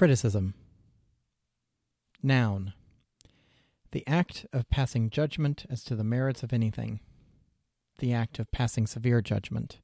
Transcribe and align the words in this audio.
Criticism. 0.00 0.54
Noun. 2.22 2.72
The 3.90 4.02
act 4.06 4.46
of 4.50 4.70
passing 4.70 5.10
judgment 5.10 5.66
as 5.68 5.84
to 5.84 5.94
the 5.94 6.02
merits 6.02 6.42
of 6.42 6.54
anything. 6.54 7.00
The 7.98 8.14
act 8.14 8.38
of 8.38 8.50
passing 8.50 8.86
severe 8.86 9.20
judgment. 9.20 9.80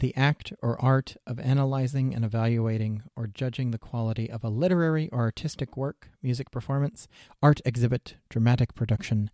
The 0.00 0.16
act 0.16 0.52
or 0.60 0.84
art 0.84 1.16
of 1.28 1.38
analyzing 1.38 2.12
and 2.12 2.24
evaluating 2.24 3.04
or 3.14 3.28
judging 3.28 3.70
the 3.70 3.78
quality 3.78 4.28
of 4.28 4.42
a 4.42 4.48
literary 4.48 5.08
or 5.10 5.20
artistic 5.20 5.76
work, 5.76 6.08
music 6.20 6.50
performance, 6.50 7.06
art 7.40 7.60
exhibit, 7.64 8.16
dramatic 8.28 8.74
production, 8.74 9.30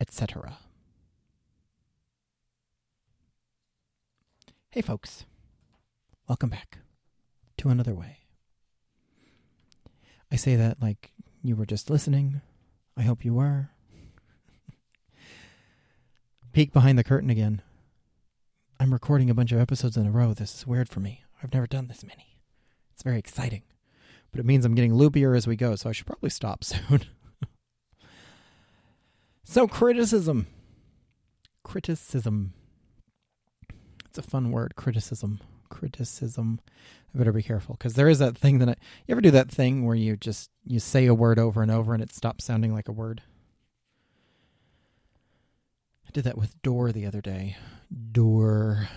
etc. 0.00 0.56
Hey, 4.70 4.80
folks. 4.80 5.26
Welcome 6.26 6.48
back 6.48 6.78
to 7.58 7.68
Another 7.68 7.92
Way. 7.92 8.21
I 10.32 10.36
say 10.36 10.56
that 10.56 10.80
like 10.80 11.12
you 11.42 11.54
were 11.54 11.66
just 11.66 11.90
listening. 11.90 12.40
I 12.96 13.02
hope 13.02 13.22
you 13.22 13.34
were. 13.34 13.68
Peek 16.54 16.72
behind 16.72 16.98
the 16.98 17.04
curtain 17.04 17.28
again. 17.28 17.60
I'm 18.80 18.94
recording 18.94 19.28
a 19.28 19.34
bunch 19.34 19.52
of 19.52 19.60
episodes 19.60 19.98
in 19.98 20.06
a 20.06 20.10
row. 20.10 20.32
This 20.32 20.54
is 20.54 20.66
weird 20.66 20.88
for 20.88 21.00
me. 21.00 21.22
I've 21.42 21.52
never 21.52 21.66
done 21.66 21.88
this 21.88 22.02
many. 22.02 22.38
It's 22.94 23.02
very 23.02 23.18
exciting. 23.18 23.62
But 24.30 24.40
it 24.40 24.46
means 24.46 24.64
I'm 24.64 24.74
getting 24.74 24.92
loopier 24.92 25.36
as 25.36 25.46
we 25.46 25.54
go, 25.54 25.76
so 25.76 25.90
I 25.90 25.92
should 25.92 26.06
probably 26.06 26.30
stop 26.30 26.64
soon. 26.64 27.04
so, 29.44 29.68
criticism. 29.68 30.46
Criticism. 31.62 32.54
It's 34.06 34.18
a 34.18 34.22
fun 34.22 34.50
word, 34.50 34.76
criticism. 34.76 35.40
Criticism. 35.82 36.60
I 37.12 37.18
better 37.18 37.32
be 37.32 37.42
careful 37.42 37.74
because 37.74 37.94
there 37.94 38.08
is 38.08 38.20
that 38.20 38.38
thing 38.38 38.60
that 38.60 38.68
I, 38.68 38.76
you 39.04 39.12
ever 39.12 39.20
do 39.20 39.32
that 39.32 39.50
thing 39.50 39.84
where 39.84 39.96
you 39.96 40.16
just 40.16 40.48
you 40.64 40.78
say 40.78 41.06
a 41.06 41.14
word 41.14 41.40
over 41.40 41.60
and 41.60 41.72
over 41.72 41.92
and 41.92 42.00
it 42.00 42.12
stops 42.12 42.44
sounding 42.44 42.72
like 42.72 42.86
a 42.86 42.92
word. 42.92 43.20
I 46.06 46.10
did 46.12 46.22
that 46.22 46.38
with 46.38 46.62
door 46.62 46.92
the 46.92 47.04
other 47.04 47.20
day. 47.20 47.56
Door. 48.12 48.90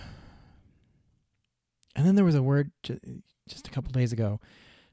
And 1.96 2.06
then 2.06 2.14
there 2.14 2.24
was 2.24 2.36
a 2.36 2.42
word 2.42 2.70
just 3.48 3.66
a 3.66 3.70
couple 3.72 3.90
days 3.90 4.12
ago 4.12 4.38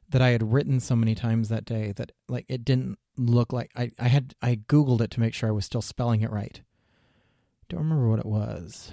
that 0.10 0.24
I 0.24 0.30
had 0.30 0.52
written 0.52 0.80
so 0.80 0.96
many 0.96 1.14
times 1.14 1.50
that 1.50 1.64
day 1.64 1.92
that 1.92 2.12
like 2.28 2.48
it 2.50 2.66
didn't 2.66 2.98
look 3.18 3.54
like 3.54 3.70
I, 3.76 3.92
I 4.00 4.08
had 4.08 4.34
I 4.42 4.56
googled 4.56 5.02
it 5.02 5.12
to 5.12 5.20
make 5.20 5.36
sure 5.36 5.48
I 5.48 5.52
was 5.54 5.66
still 5.66 5.84
spelling 5.84 6.22
it 6.22 6.32
right. 6.32 6.60
Don't 7.70 7.82
remember 7.82 8.10
what 8.10 8.18
it 8.18 8.26
was, 8.26 8.92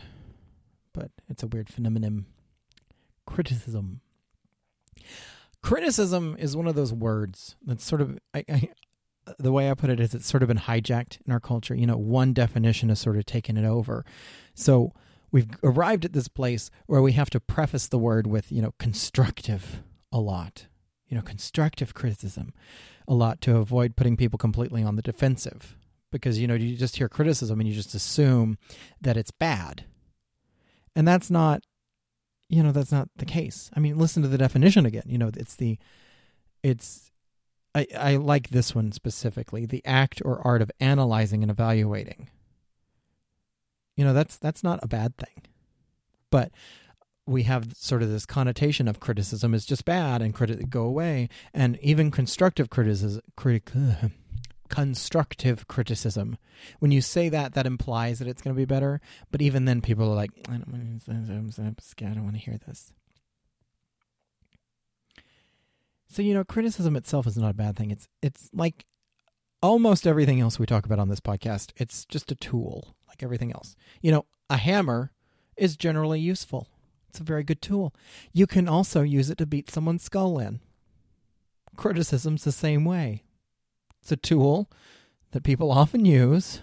but 0.92 1.10
it's 1.30 1.42
a 1.42 1.46
weird 1.46 1.70
phenomenon. 1.70 2.26
Criticism. 3.30 4.00
Criticism 5.62 6.36
is 6.38 6.56
one 6.56 6.66
of 6.66 6.74
those 6.74 6.92
words 6.92 7.56
that's 7.64 7.84
sort 7.84 8.00
of 8.00 8.18
I, 8.34 8.44
I 8.48 8.68
the 9.38 9.52
way 9.52 9.70
I 9.70 9.74
put 9.74 9.90
it 9.90 10.00
is 10.00 10.14
it's 10.14 10.26
sort 10.26 10.42
of 10.42 10.48
been 10.48 10.58
hijacked 10.58 11.18
in 11.24 11.32
our 11.32 11.40
culture. 11.40 11.74
You 11.74 11.86
know, 11.86 11.96
one 11.96 12.32
definition 12.32 12.88
has 12.88 12.98
sort 12.98 13.16
of 13.16 13.26
taken 13.26 13.56
it 13.56 13.64
over. 13.64 14.04
So 14.54 14.92
we've 15.30 15.48
arrived 15.62 16.04
at 16.04 16.12
this 16.12 16.28
place 16.28 16.70
where 16.86 17.02
we 17.02 17.12
have 17.12 17.30
to 17.30 17.40
preface 17.40 17.86
the 17.86 17.98
word 17.98 18.26
with, 18.26 18.50
you 18.50 18.62
know, 18.62 18.74
constructive 18.78 19.82
a 20.10 20.18
lot. 20.18 20.66
You 21.06 21.16
know, 21.16 21.22
constructive 21.22 21.92
criticism 21.94 22.52
a 23.08 23.14
lot 23.14 23.40
to 23.42 23.56
avoid 23.56 23.96
putting 23.96 24.16
people 24.16 24.38
completely 24.38 24.82
on 24.82 24.96
the 24.96 25.02
defensive. 25.02 25.76
Because, 26.12 26.38
you 26.38 26.46
know, 26.46 26.54
you 26.54 26.76
just 26.76 26.96
hear 26.96 27.08
criticism 27.08 27.60
and 27.60 27.68
you 27.68 27.74
just 27.74 27.94
assume 27.94 28.58
that 29.00 29.16
it's 29.16 29.30
bad. 29.30 29.84
And 30.96 31.06
that's 31.06 31.30
not 31.30 31.62
you 32.50 32.64
know 32.64 32.72
that's 32.72 32.90
not 32.90 33.08
the 33.16 33.24
case. 33.24 33.70
I 33.74 33.80
mean, 33.80 33.96
listen 33.96 34.22
to 34.22 34.28
the 34.28 34.36
definition 34.36 34.84
again. 34.84 35.04
You 35.06 35.18
know, 35.18 35.30
it's 35.34 35.54
the 35.54 35.78
it's 36.64 37.12
I 37.76 37.86
I 37.96 38.16
like 38.16 38.50
this 38.50 38.74
one 38.74 38.90
specifically, 38.90 39.66
the 39.66 39.82
act 39.86 40.20
or 40.24 40.44
art 40.44 40.60
of 40.60 40.70
analyzing 40.80 41.42
and 41.42 41.50
evaluating. 41.50 42.28
You 43.96 44.04
know, 44.04 44.12
that's 44.12 44.36
that's 44.36 44.64
not 44.64 44.80
a 44.82 44.88
bad 44.88 45.16
thing. 45.16 45.44
But 46.30 46.50
we 47.24 47.44
have 47.44 47.76
sort 47.76 48.02
of 48.02 48.10
this 48.10 48.26
connotation 48.26 48.88
of 48.88 48.98
criticism 48.98 49.54
is 49.54 49.64
just 49.64 49.84
bad 49.84 50.20
and 50.20 50.34
criti- 50.34 50.68
go 50.68 50.82
away 50.82 51.28
and 51.54 51.78
even 51.80 52.10
constructive 52.10 52.68
criticism 52.68 53.22
critic 53.36 53.70
constructive 54.70 55.68
criticism. 55.68 56.38
When 56.78 56.90
you 56.90 57.02
say 57.02 57.28
that, 57.28 57.52
that 57.54 57.66
implies 57.66 58.18
that 58.18 58.28
it's 58.28 58.40
going 58.40 58.54
to 58.54 58.58
be 58.58 58.64
better. 58.64 59.00
But 59.30 59.42
even 59.42 59.66
then, 59.66 59.82
people 59.82 60.10
are 60.10 60.14
like, 60.14 60.30
I 60.48 60.52
don't. 60.52 61.00
I 61.08 61.12
don't 61.12 62.24
want 62.24 62.36
to 62.36 62.40
hear 62.40 62.58
this. 62.66 62.92
So 66.08 66.22
you 66.22 66.34
know, 66.34 66.44
criticism 66.44 66.96
itself 66.96 67.26
is 67.26 67.36
not 67.36 67.50
a 67.50 67.54
bad 67.54 67.76
thing. 67.76 67.90
It's 67.90 68.08
it's 68.20 68.50
like 68.52 68.84
almost 69.62 70.06
everything 70.06 70.40
else 70.40 70.58
we 70.58 70.66
talk 70.66 70.86
about 70.86 70.98
on 70.98 71.08
this 71.08 71.20
podcast. 71.20 71.72
It's 71.76 72.04
just 72.04 72.32
a 72.32 72.34
tool, 72.34 72.96
like 73.06 73.22
everything 73.22 73.52
else. 73.52 73.76
You 74.00 74.10
know, 74.12 74.26
a 74.48 74.56
hammer 74.56 75.12
is 75.56 75.76
generally 75.76 76.18
useful. 76.18 76.68
It's 77.08 77.20
a 77.20 77.24
very 77.24 77.44
good 77.44 77.62
tool. 77.62 77.94
You 78.32 78.46
can 78.46 78.68
also 78.68 79.02
use 79.02 79.30
it 79.30 79.38
to 79.38 79.46
beat 79.46 79.70
someone's 79.70 80.02
skull 80.02 80.38
in. 80.38 80.60
Criticism's 81.76 82.44
the 82.44 82.52
same 82.52 82.84
way. 82.84 83.24
It's 84.10 84.26
a 84.26 84.28
tool 84.28 84.68
that 85.30 85.44
people 85.44 85.70
often 85.70 86.04
use 86.04 86.62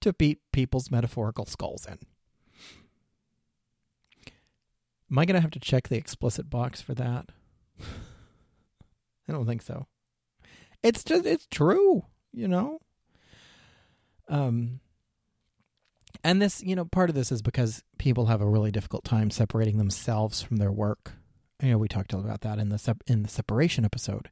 to 0.00 0.14
beat 0.14 0.38
people's 0.52 0.90
metaphorical 0.90 1.44
skulls 1.44 1.84
in. 1.84 1.98
Am 5.10 5.18
I 5.18 5.26
going 5.26 5.34
to 5.34 5.42
have 5.42 5.50
to 5.50 5.60
check 5.60 5.88
the 5.88 5.98
explicit 5.98 6.48
box 6.48 6.80
for 6.80 6.94
that? 6.94 7.26
I 9.28 9.32
don't 9.32 9.44
think 9.44 9.60
so. 9.60 9.86
It's 10.82 11.04
just 11.04 11.26
it's 11.26 11.46
true, 11.46 12.06
you 12.32 12.48
know. 12.48 12.78
Um 14.28 14.80
and 16.24 16.40
this, 16.40 16.62
you 16.62 16.74
know, 16.74 16.86
part 16.86 17.10
of 17.10 17.14
this 17.14 17.30
is 17.30 17.42
because 17.42 17.84
people 17.98 18.26
have 18.26 18.40
a 18.40 18.48
really 18.48 18.70
difficult 18.70 19.04
time 19.04 19.30
separating 19.30 19.76
themselves 19.76 20.40
from 20.40 20.56
their 20.56 20.72
work. 20.72 21.12
You 21.62 21.72
know, 21.72 21.78
we 21.78 21.88
talked 21.88 22.14
about 22.14 22.40
that 22.40 22.58
in 22.58 22.70
the 22.70 22.78
sep- 22.78 23.04
in 23.06 23.24
the 23.24 23.28
separation 23.28 23.84
episode 23.84 24.30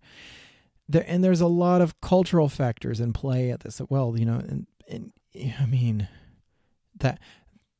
there 0.90 1.04
and 1.06 1.22
there's 1.22 1.40
a 1.40 1.46
lot 1.46 1.80
of 1.80 2.00
cultural 2.00 2.48
factors 2.48 3.00
in 3.00 3.12
play 3.12 3.50
at 3.50 3.60
this 3.60 3.80
well 3.88 4.18
you 4.18 4.24
know 4.24 4.36
and, 4.36 4.66
and 4.88 5.12
i 5.60 5.66
mean 5.66 6.08
that 6.98 7.18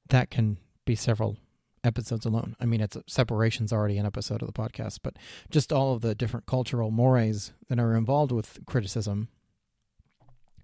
that 0.08 0.30
can 0.30 0.56
be 0.84 0.94
several 0.94 1.36
episodes 1.82 2.26
alone. 2.26 2.56
I 2.60 2.66
mean 2.66 2.80
it's 2.80 2.96
separation's 3.06 3.72
already 3.72 3.96
an 3.96 4.06
episode 4.06 4.42
of 4.42 4.46
the 4.46 4.52
podcast 4.52 4.98
but 5.02 5.16
just 5.50 5.72
all 5.72 5.94
of 5.94 6.02
the 6.02 6.14
different 6.14 6.46
cultural 6.46 6.90
mores 6.90 7.52
that 7.68 7.78
are 7.78 7.96
involved 7.96 8.32
with 8.32 8.58
criticism 8.66 9.28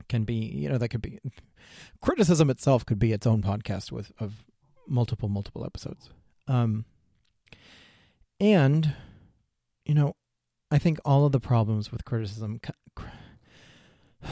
can 0.08 0.24
be 0.24 0.34
you 0.34 0.68
know 0.68 0.78
that 0.78 0.88
could 0.88 1.02
be 1.02 1.18
criticism 2.00 2.50
itself 2.50 2.84
could 2.84 2.98
be 2.98 3.12
its 3.12 3.26
own 3.26 3.42
podcast 3.42 3.90
with 3.90 4.12
of 4.20 4.44
multiple 4.86 5.28
multiple 5.28 5.64
episodes. 5.64 6.10
Um 6.46 6.84
and 8.38 8.94
you 9.84 9.94
know 9.94 10.16
I 10.70 10.78
think 10.78 10.98
all 11.04 11.26
of 11.26 11.32
the 11.32 11.40
problems 11.40 11.92
with 11.92 12.04
criticism. 12.04 12.60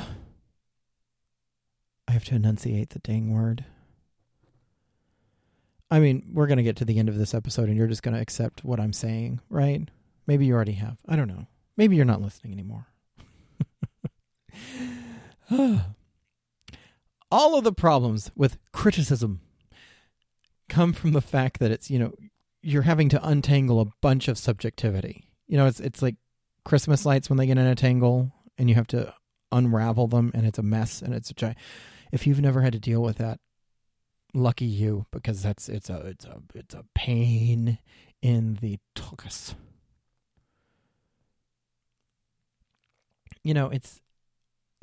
I 2.06 2.12
have 2.12 2.24
to 2.24 2.34
enunciate 2.34 2.90
the 2.90 2.98
dang 2.98 3.32
word. 3.32 3.64
I 5.90 6.00
mean, 6.00 6.30
we're 6.32 6.46
going 6.46 6.58
to 6.58 6.64
get 6.64 6.76
to 6.76 6.84
the 6.84 6.98
end 6.98 7.08
of 7.08 7.16
this 7.16 7.34
episode 7.34 7.68
and 7.68 7.76
you're 7.76 7.86
just 7.86 8.02
going 8.02 8.14
to 8.14 8.20
accept 8.20 8.64
what 8.64 8.80
I'm 8.80 8.92
saying, 8.92 9.40
right? 9.48 9.88
Maybe 10.26 10.46
you 10.46 10.54
already 10.54 10.72
have. 10.72 10.98
I 11.08 11.16
don't 11.16 11.28
know. 11.28 11.46
Maybe 11.76 11.96
you're 11.96 12.04
not 12.04 12.22
listening 12.22 12.52
anymore. 12.52 12.86
All 17.30 17.58
of 17.58 17.64
the 17.64 17.72
problems 17.72 18.30
with 18.34 18.58
criticism 18.72 19.40
come 20.68 20.92
from 20.92 21.12
the 21.12 21.20
fact 21.20 21.60
that 21.60 21.70
it's, 21.70 21.90
you 21.90 21.98
know, 21.98 22.12
you're 22.62 22.82
having 22.82 23.08
to 23.10 23.26
untangle 23.26 23.80
a 23.80 23.86
bunch 24.00 24.28
of 24.28 24.38
subjectivity. 24.38 25.28
You 25.46 25.58
know, 25.58 25.66
it's 25.66 25.80
it's 25.80 26.00
like 26.00 26.16
Christmas 26.64 27.04
lights 27.04 27.28
when 27.28 27.36
they 27.36 27.46
get 27.46 27.58
in 27.58 27.66
a 27.66 27.74
tangle 27.74 28.32
and 28.58 28.68
you 28.68 28.74
have 28.74 28.86
to 28.88 29.14
unravel 29.52 30.08
them 30.08 30.30
and 30.34 30.46
it's 30.46 30.58
a 30.58 30.62
mess 30.62 31.02
and 31.02 31.14
it's 31.14 31.30
a 31.30 31.34
giant. 31.34 31.58
If 32.12 32.26
you've 32.26 32.40
never 32.40 32.62
had 32.62 32.72
to 32.72 32.78
deal 32.78 33.02
with 33.02 33.18
that, 33.18 33.40
lucky 34.32 34.64
you 34.64 35.06
because 35.12 35.42
that's 35.42 35.68
it's 35.68 35.88
a 35.88 35.98
it's 36.06 36.24
a 36.24 36.42
it's 36.54 36.74
a 36.74 36.84
pain 36.94 37.78
in 38.20 38.58
the 38.60 38.78
tuchus. 38.96 39.54
You 43.42 43.54
know, 43.54 43.68
it's 43.68 44.00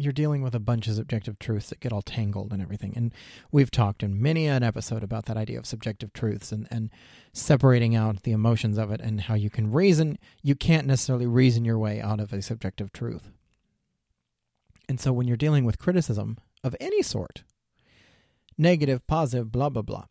you're 0.01 0.13
dealing 0.13 0.41
with 0.41 0.55
a 0.55 0.59
bunch 0.59 0.87
of 0.87 0.95
subjective 0.95 1.39
truths 1.39 1.69
that 1.69 1.79
get 1.79 1.93
all 1.93 2.01
tangled 2.01 2.51
and 2.51 2.61
everything. 2.61 2.93
And 2.95 3.13
we've 3.51 3.71
talked 3.71 4.03
in 4.03 4.21
many 4.21 4.47
an 4.47 4.63
episode 4.63 5.03
about 5.03 5.25
that 5.25 5.37
idea 5.37 5.59
of 5.59 5.65
subjective 5.65 6.13
truths 6.13 6.51
and, 6.51 6.67
and 6.71 6.89
separating 7.33 7.95
out 7.95 8.23
the 8.23 8.31
emotions 8.31 8.77
of 8.77 8.91
it 8.91 9.01
and 9.01 9.21
how 9.21 9.35
you 9.35 9.49
can 9.49 9.71
reason. 9.71 10.17
You 10.41 10.55
can't 10.55 10.87
necessarily 10.87 11.27
reason 11.27 11.65
your 11.65 11.77
way 11.77 12.01
out 12.01 12.19
of 12.19 12.33
a 12.33 12.41
subjective 12.41 12.91
truth. 12.91 13.31
And 14.89 14.99
so 14.99 15.13
when 15.13 15.27
you're 15.27 15.37
dealing 15.37 15.63
with 15.63 15.79
criticism 15.79 16.37
of 16.63 16.75
any 16.79 17.01
sort, 17.01 17.43
negative, 18.57 19.05
positive, 19.07 19.51
blah, 19.51 19.69
blah, 19.69 19.81
blah, 19.81 20.05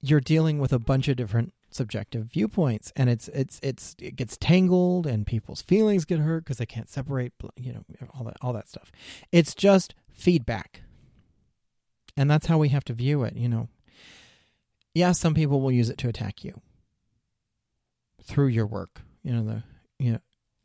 you're 0.00 0.20
dealing 0.20 0.58
with 0.58 0.72
a 0.72 0.78
bunch 0.78 1.08
of 1.08 1.16
different 1.16 1.52
subjective 1.74 2.26
viewpoints 2.26 2.92
and 2.96 3.10
it's 3.10 3.28
it's 3.28 3.58
it's 3.62 3.96
it 4.00 4.16
gets 4.16 4.36
tangled 4.36 5.06
and 5.06 5.26
people's 5.26 5.62
feelings 5.62 6.04
get 6.04 6.20
hurt 6.20 6.44
because 6.44 6.58
they 6.58 6.66
can't 6.66 6.88
separate 6.88 7.32
you 7.56 7.72
know 7.72 7.84
all 8.14 8.24
that 8.24 8.36
all 8.40 8.52
that 8.52 8.68
stuff. 8.68 8.90
It's 9.32 9.54
just 9.54 9.94
feedback. 10.12 10.82
And 12.16 12.30
that's 12.30 12.46
how 12.46 12.58
we 12.58 12.68
have 12.68 12.84
to 12.84 12.92
view 12.92 13.24
it 13.24 13.36
you 13.36 13.48
know. 13.48 13.68
Yeah 14.94 15.12
some 15.12 15.34
people 15.34 15.60
will 15.60 15.72
use 15.72 15.90
it 15.90 15.98
to 15.98 16.08
attack 16.08 16.44
you 16.44 16.60
through 18.22 18.46
your 18.46 18.66
work 18.66 19.02
you 19.22 19.32
know 19.32 19.44
the 19.44 19.62
you 19.98 20.12
know 20.12 20.20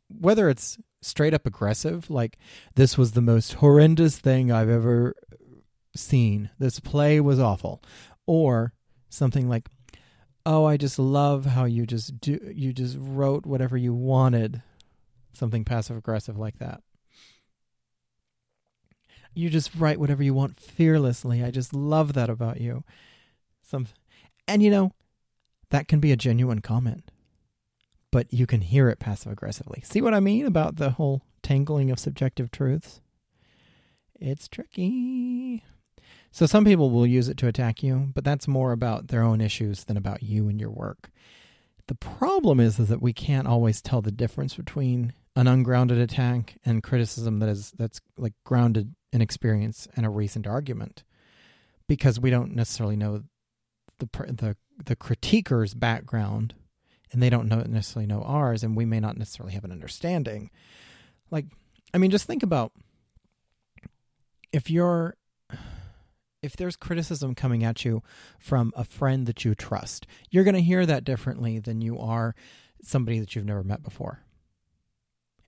whether 0.08 0.48
it's 0.48 0.78
straight 1.02 1.34
up 1.34 1.44
aggressive 1.46 2.08
like 2.08 2.38
this 2.74 2.96
was 2.96 3.12
the 3.12 3.20
most 3.20 3.54
horrendous 3.54 4.18
thing 4.18 4.50
i've 4.50 4.68
ever 4.70 5.14
seen. 5.96 6.50
This 6.58 6.80
play 6.80 7.20
was 7.20 7.40
awful 7.40 7.82
or 8.26 8.72
something 9.08 9.48
like 9.48 9.68
oh 10.46 10.64
i 10.64 10.76
just 10.76 10.98
love 10.98 11.44
how 11.46 11.64
you 11.64 11.86
just 11.86 12.20
do 12.20 12.38
you 12.54 12.72
just 12.72 12.96
wrote 12.98 13.46
whatever 13.46 13.76
you 13.76 13.94
wanted. 13.94 14.62
Something 15.32 15.64
passive 15.64 15.96
aggressive 15.96 16.36
like 16.36 16.58
that. 16.58 16.82
You 19.32 19.48
just 19.48 19.74
write 19.76 20.00
whatever 20.00 20.24
you 20.24 20.34
want 20.34 20.58
fearlessly. 20.58 21.42
I 21.42 21.52
just 21.52 21.72
love 21.72 22.14
that 22.14 22.28
about 22.28 22.60
you. 22.60 22.82
Some 23.62 23.86
and 24.48 24.62
you 24.62 24.70
know 24.70 24.92
that 25.70 25.86
can 25.86 26.00
be 26.00 26.10
a 26.12 26.16
genuine 26.16 26.60
comment 26.60 27.10
but 28.12 28.32
you 28.32 28.44
can 28.46 28.60
hear 28.60 28.88
it 28.88 28.98
passive 28.98 29.30
aggressively. 29.30 29.82
See 29.84 30.00
what 30.00 30.14
i 30.14 30.20
mean 30.20 30.46
about 30.46 30.76
the 30.76 30.90
whole 30.90 31.22
tangling 31.42 31.90
of 31.90 31.98
subjective 31.98 32.50
truths? 32.50 33.00
It's 34.14 34.48
tricky 34.48 35.64
so 36.32 36.46
some 36.46 36.64
people 36.64 36.90
will 36.90 37.06
use 37.06 37.28
it 37.28 37.36
to 37.38 37.48
attack 37.48 37.82
you, 37.82 38.10
but 38.14 38.24
that's 38.24 38.46
more 38.46 38.72
about 38.72 39.08
their 39.08 39.22
own 39.22 39.40
issues 39.40 39.84
than 39.84 39.96
about 39.96 40.22
you 40.22 40.48
and 40.48 40.60
your 40.60 40.70
work. 40.70 41.10
The 41.88 41.94
problem 41.96 42.60
is, 42.60 42.78
is 42.78 42.88
that 42.88 43.02
we 43.02 43.12
can't 43.12 43.48
always 43.48 43.82
tell 43.82 44.00
the 44.00 44.12
difference 44.12 44.54
between 44.54 45.12
an 45.34 45.48
ungrounded 45.48 45.98
attack 45.98 46.56
and 46.64 46.82
criticism 46.82 47.38
that 47.40 47.48
is 47.48 47.72
that's 47.72 48.00
like 48.16 48.34
grounded 48.44 48.94
in 49.12 49.20
experience 49.20 49.88
and 49.96 50.06
a 50.06 50.10
recent 50.10 50.46
argument 50.46 51.02
because 51.88 52.20
we 52.20 52.30
don't 52.30 52.54
necessarily 52.54 52.96
know 52.96 53.22
the 53.98 54.08
the 54.26 54.56
the 54.84 54.96
critiquer's 54.96 55.74
background 55.74 56.54
and 57.12 57.22
they 57.22 57.30
don't 57.30 57.48
know 57.48 57.62
necessarily 57.62 58.06
know 58.06 58.22
ours 58.22 58.62
and 58.62 58.76
we 58.76 58.84
may 58.84 59.00
not 59.00 59.16
necessarily 59.16 59.54
have 59.54 59.64
an 59.64 59.72
understanding 59.72 60.50
like 61.30 61.46
i 61.92 61.98
mean 61.98 62.10
just 62.10 62.26
think 62.26 62.42
about 62.42 62.72
if 64.52 64.70
you're 64.70 65.16
if 66.42 66.56
there's 66.56 66.76
criticism 66.76 67.34
coming 67.34 67.64
at 67.64 67.84
you 67.84 68.02
from 68.38 68.72
a 68.76 68.84
friend 68.84 69.26
that 69.26 69.44
you 69.44 69.54
trust, 69.54 70.06
you're 70.30 70.44
going 70.44 70.54
to 70.54 70.62
hear 70.62 70.86
that 70.86 71.04
differently 71.04 71.58
than 71.58 71.80
you 71.80 71.98
are 71.98 72.34
somebody 72.82 73.18
that 73.18 73.34
you've 73.34 73.44
never 73.44 73.62
met 73.62 73.82
before. 73.82 74.20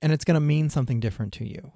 And 0.02 0.12
it's 0.12 0.24
going 0.24 0.34
to 0.34 0.40
mean 0.40 0.68
something 0.68 1.00
different 1.00 1.32
to 1.34 1.48
you. 1.48 1.72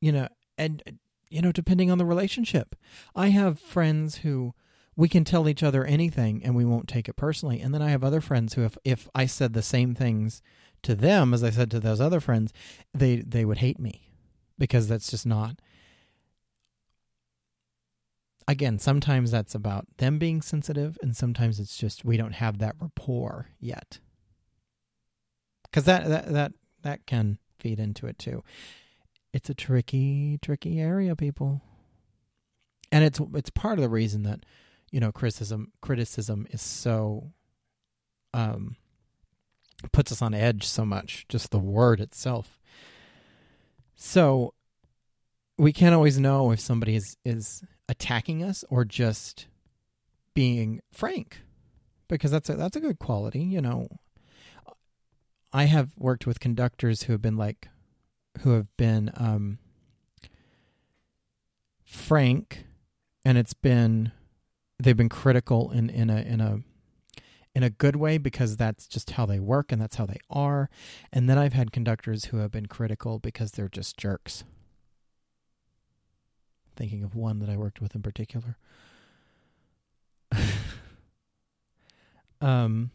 You 0.00 0.12
know, 0.12 0.28
and, 0.56 0.82
you 1.28 1.42
know, 1.42 1.52
depending 1.52 1.90
on 1.90 1.98
the 1.98 2.04
relationship. 2.04 2.74
I 3.14 3.28
have 3.28 3.60
friends 3.60 4.18
who 4.18 4.54
we 4.96 5.08
can 5.08 5.24
tell 5.24 5.48
each 5.48 5.62
other 5.62 5.84
anything 5.84 6.42
and 6.44 6.54
we 6.54 6.64
won't 6.64 6.88
take 6.88 7.08
it 7.08 7.16
personally. 7.16 7.60
And 7.60 7.74
then 7.74 7.82
I 7.82 7.90
have 7.90 8.04
other 8.04 8.20
friends 8.20 8.54
who, 8.54 8.64
if, 8.64 8.76
if 8.84 9.08
I 9.14 9.26
said 9.26 9.52
the 9.52 9.62
same 9.62 9.94
things 9.94 10.42
to 10.82 10.94
them 10.94 11.32
as 11.32 11.44
I 11.44 11.50
said 11.50 11.70
to 11.72 11.80
those 11.80 12.00
other 12.00 12.20
friends, 12.20 12.52
they, 12.94 13.16
they 13.16 13.44
would 13.44 13.58
hate 13.58 13.78
me 13.78 14.10
because 14.58 14.88
that's 14.88 15.10
just 15.10 15.26
not 15.26 15.60
again, 18.52 18.78
sometimes 18.78 19.30
that's 19.30 19.54
about 19.54 19.86
them 19.96 20.18
being 20.18 20.42
sensitive, 20.42 20.98
and 21.02 21.16
sometimes 21.16 21.58
it's 21.58 21.76
just 21.76 22.04
we 22.04 22.16
don't 22.16 22.34
have 22.34 22.58
that 22.58 22.76
rapport 22.78 23.48
yet. 23.58 23.98
Because 25.64 25.84
that, 25.84 26.06
that 26.06 26.32
that 26.32 26.52
that 26.82 27.06
can 27.06 27.38
feed 27.58 27.80
into 27.80 28.06
it 28.06 28.18
too. 28.18 28.44
It's 29.32 29.48
a 29.48 29.54
tricky, 29.54 30.38
tricky 30.42 30.78
area, 30.78 31.16
people, 31.16 31.62
and 32.92 33.02
it's 33.02 33.18
it's 33.34 33.50
part 33.50 33.78
of 33.78 33.82
the 33.82 33.88
reason 33.88 34.22
that 34.24 34.44
you 34.90 35.00
know 35.00 35.10
criticism 35.10 35.72
criticism 35.80 36.46
is 36.50 36.60
so 36.60 37.32
um 38.34 38.76
puts 39.92 40.12
us 40.12 40.20
on 40.20 40.34
edge 40.34 40.64
so 40.64 40.84
much. 40.84 41.24
Just 41.28 41.50
the 41.50 41.58
word 41.58 42.00
itself. 42.00 42.60
So 43.96 44.52
we 45.56 45.72
can't 45.72 45.94
always 45.94 46.18
know 46.18 46.50
if 46.50 46.60
somebody 46.60 46.96
is 46.96 47.16
is 47.24 47.62
attacking 47.92 48.42
us 48.42 48.64
or 48.70 48.84
just 48.84 49.46
being 50.34 50.80
frank? 50.90 51.42
Because 52.08 52.30
that's 52.30 52.48
a, 52.48 52.54
that's 52.54 52.76
a 52.76 52.80
good 52.80 52.98
quality 52.98 53.40
you 53.40 53.60
know. 53.60 53.88
I 55.52 55.64
have 55.64 55.90
worked 55.98 56.26
with 56.26 56.40
conductors 56.40 57.02
who 57.02 57.12
have 57.12 57.22
been 57.22 57.36
like 57.36 57.68
who 58.40 58.52
have 58.52 58.74
been 58.78 59.10
um 59.16 59.58
frank 61.84 62.64
and 63.24 63.36
it's 63.36 63.52
been 63.52 64.12
they've 64.82 64.96
been 64.96 65.10
critical 65.10 65.70
in 65.70 65.90
in 65.90 66.08
a 66.08 66.22
in 66.22 66.40
a 66.40 66.60
in 67.54 67.62
a 67.62 67.68
good 67.68 67.96
way 67.96 68.16
because 68.16 68.56
that's 68.56 68.86
just 68.86 69.10
how 69.10 69.26
they 69.26 69.38
work 69.38 69.70
and 69.70 69.82
that's 69.82 69.96
how 69.96 70.06
they 70.06 70.16
are. 70.30 70.70
And 71.12 71.28
then 71.28 71.36
i've 71.36 71.52
had 71.52 71.70
conductors 71.72 72.26
who 72.26 72.38
have 72.38 72.50
been 72.50 72.66
critical 72.66 73.18
because 73.18 73.52
they're 73.52 73.68
just 73.68 73.98
jerks 73.98 74.44
thinking 76.76 77.04
of 77.04 77.14
one 77.14 77.38
that 77.40 77.48
I 77.48 77.56
worked 77.56 77.80
with 77.80 77.94
in 77.94 78.02
particular. 78.02 78.56
um, 82.40 82.90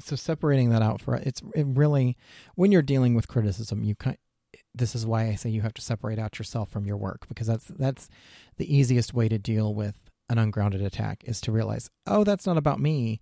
so 0.00 0.16
separating 0.16 0.70
that 0.70 0.82
out 0.82 1.00
for 1.00 1.14
it's 1.16 1.42
it 1.54 1.66
really 1.66 2.16
when 2.54 2.72
you're 2.72 2.82
dealing 2.82 3.14
with 3.14 3.28
criticism, 3.28 3.82
you 3.82 3.94
kind 3.94 4.18
this 4.74 4.94
is 4.94 5.06
why 5.06 5.28
I 5.28 5.34
say 5.34 5.50
you 5.50 5.62
have 5.62 5.74
to 5.74 5.82
separate 5.82 6.18
out 6.18 6.38
yourself 6.38 6.70
from 6.70 6.86
your 6.86 6.96
work 6.96 7.28
because 7.28 7.46
that's 7.46 7.66
that's 7.66 8.08
the 8.56 8.74
easiest 8.74 9.14
way 9.14 9.28
to 9.28 9.38
deal 9.38 9.74
with 9.74 9.94
an 10.28 10.38
ungrounded 10.38 10.82
attack 10.82 11.22
is 11.26 11.40
to 11.42 11.52
realize, 11.52 11.90
oh, 12.06 12.24
that's 12.24 12.46
not 12.46 12.56
about 12.56 12.80
me. 12.80 13.20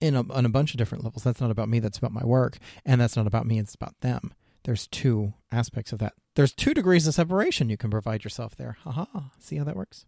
In 0.00 0.16
a, 0.16 0.32
on 0.32 0.44
a 0.44 0.48
bunch 0.48 0.74
of 0.74 0.78
different 0.78 1.04
levels, 1.04 1.22
that's 1.22 1.40
not 1.40 1.52
about 1.52 1.68
me. 1.68 1.78
That's 1.78 1.98
about 1.98 2.10
my 2.10 2.24
work, 2.24 2.58
and 2.84 3.00
that's 3.00 3.16
not 3.16 3.28
about 3.28 3.46
me. 3.46 3.60
It's 3.60 3.76
about 3.76 3.94
them 4.00 4.34
there's 4.64 4.86
two 4.86 5.34
aspects 5.50 5.92
of 5.92 5.98
that. 5.98 6.14
There's 6.34 6.52
two 6.52 6.74
degrees 6.74 7.06
of 7.06 7.14
separation 7.14 7.68
you 7.68 7.76
can 7.76 7.90
provide 7.90 8.24
yourself 8.24 8.56
there. 8.56 8.76
Haha. 8.82 9.06
See 9.38 9.56
how 9.56 9.64
that 9.64 9.76
works? 9.76 10.06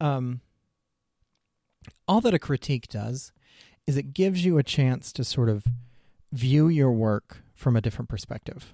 Um, 0.00 0.40
all 2.06 2.20
that 2.20 2.34
a 2.34 2.38
critique 2.38 2.88
does 2.88 3.32
is 3.86 3.96
it 3.96 4.12
gives 4.12 4.44
you 4.44 4.58
a 4.58 4.62
chance 4.62 5.12
to 5.12 5.24
sort 5.24 5.48
of 5.48 5.64
view 6.32 6.68
your 6.68 6.92
work 6.92 7.42
from 7.54 7.76
a 7.76 7.80
different 7.80 8.08
perspective. 8.08 8.72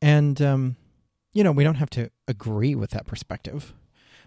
And, 0.00 0.40
um, 0.40 0.76
you 1.32 1.42
know, 1.42 1.52
we 1.52 1.64
don't 1.64 1.76
have 1.76 1.90
to 1.90 2.10
agree 2.26 2.74
with 2.74 2.90
that 2.90 3.06
perspective, 3.06 3.74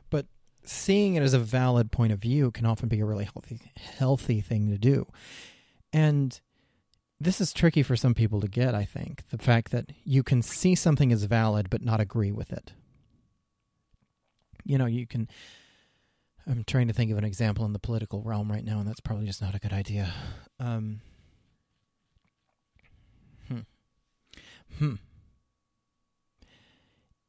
but 0.10 0.26
seeing 0.64 1.16
it 1.16 1.24
as 1.24 1.34
a 1.34 1.40
valid 1.40 1.92
point 1.92 2.12
of 2.14 2.20
view 2.20 2.52
can 2.52 2.66
often 2.66 2.90
be 2.90 3.00
a 3.00 3.06
really 3.06 3.26
healthy, 3.26 3.60
healthy 3.78 4.42
thing 4.42 4.70
to 4.70 4.78
do. 4.78 5.08
And 5.94 6.40
this 7.22 7.40
is 7.40 7.54
tricky 7.54 7.84
for 7.84 7.96
some 7.96 8.14
people 8.14 8.42
to 8.42 8.48
get, 8.48 8.74
I 8.74 8.84
think. 8.86 9.24
The 9.30 9.38
fact 9.38 9.72
that 9.72 9.92
you 10.04 10.24
can 10.24 10.42
see 10.42 10.74
something 10.76 11.12
as 11.12 11.24
valid 11.26 11.70
but 11.70 11.84
not 11.84 12.02
agree 12.02 12.32
with 12.32 12.52
it. 12.52 12.74
You 14.64 14.78
know, 14.78 14.86
you 14.88 15.06
can. 15.06 15.28
I'm 16.48 16.64
trying 16.66 16.88
to 16.88 16.94
think 16.94 17.12
of 17.12 17.18
an 17.20 17.24
example 17.24 17.66
in 17.66 17.74
the 17.74 17.80
political 17.80 18.24
realm 18.24 18.52
right 18.52 18.66
now, 18.66 18.80
and 18.80 18.88
that's 18.88 19.00
probably 19.00 19.28
just 19.28 19.42
not 19.42 19.54
a 19.54 19.60
good 19.60 19.74
idea. 19.74 20.12
Um, 20.60 21.02
hmm. 23.48 23.60
Hmm. 24.80 24.96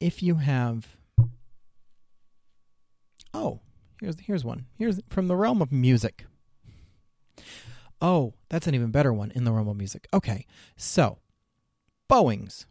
If 0.00 0.22
you 0.22 0.36
have. 0.36 0.96
Oh, 3.34 3.60
here's 4.00 4.16
here's 4.20 4.44
one. 4.44 4.66
Here's 4.78 5.00
from 5.08 5.28
the 5.28 5.36
realm 5.36 5.60
of 5.60 5.70
music. 5.70 6.24
Oh, 8.02 8.34
that's 8.48 8.66
an 8.66 8.74
even 8.74 8.90
better 8.90 9.12
one 9.12 9.30
in 9.30 9.44
the 9.44 9.52
realm 9.52 9.68
of 9.68 9.76
music. 9.76 10.08
Okay, 10.12 10.44
so 10.76 11.18
bowings. 12.08 12.66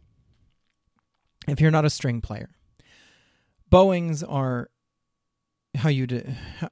If 1.48 1.58
you're 1.58 1.70
not 1.70 1.86
a 1.86 1.90
string 1.90 2.20
player, 2.20 2.50
bowings 3.70 4.22
are 4.22 4.68
how 5.74 5.88
you 5.88 6.06
do 6.06 6.22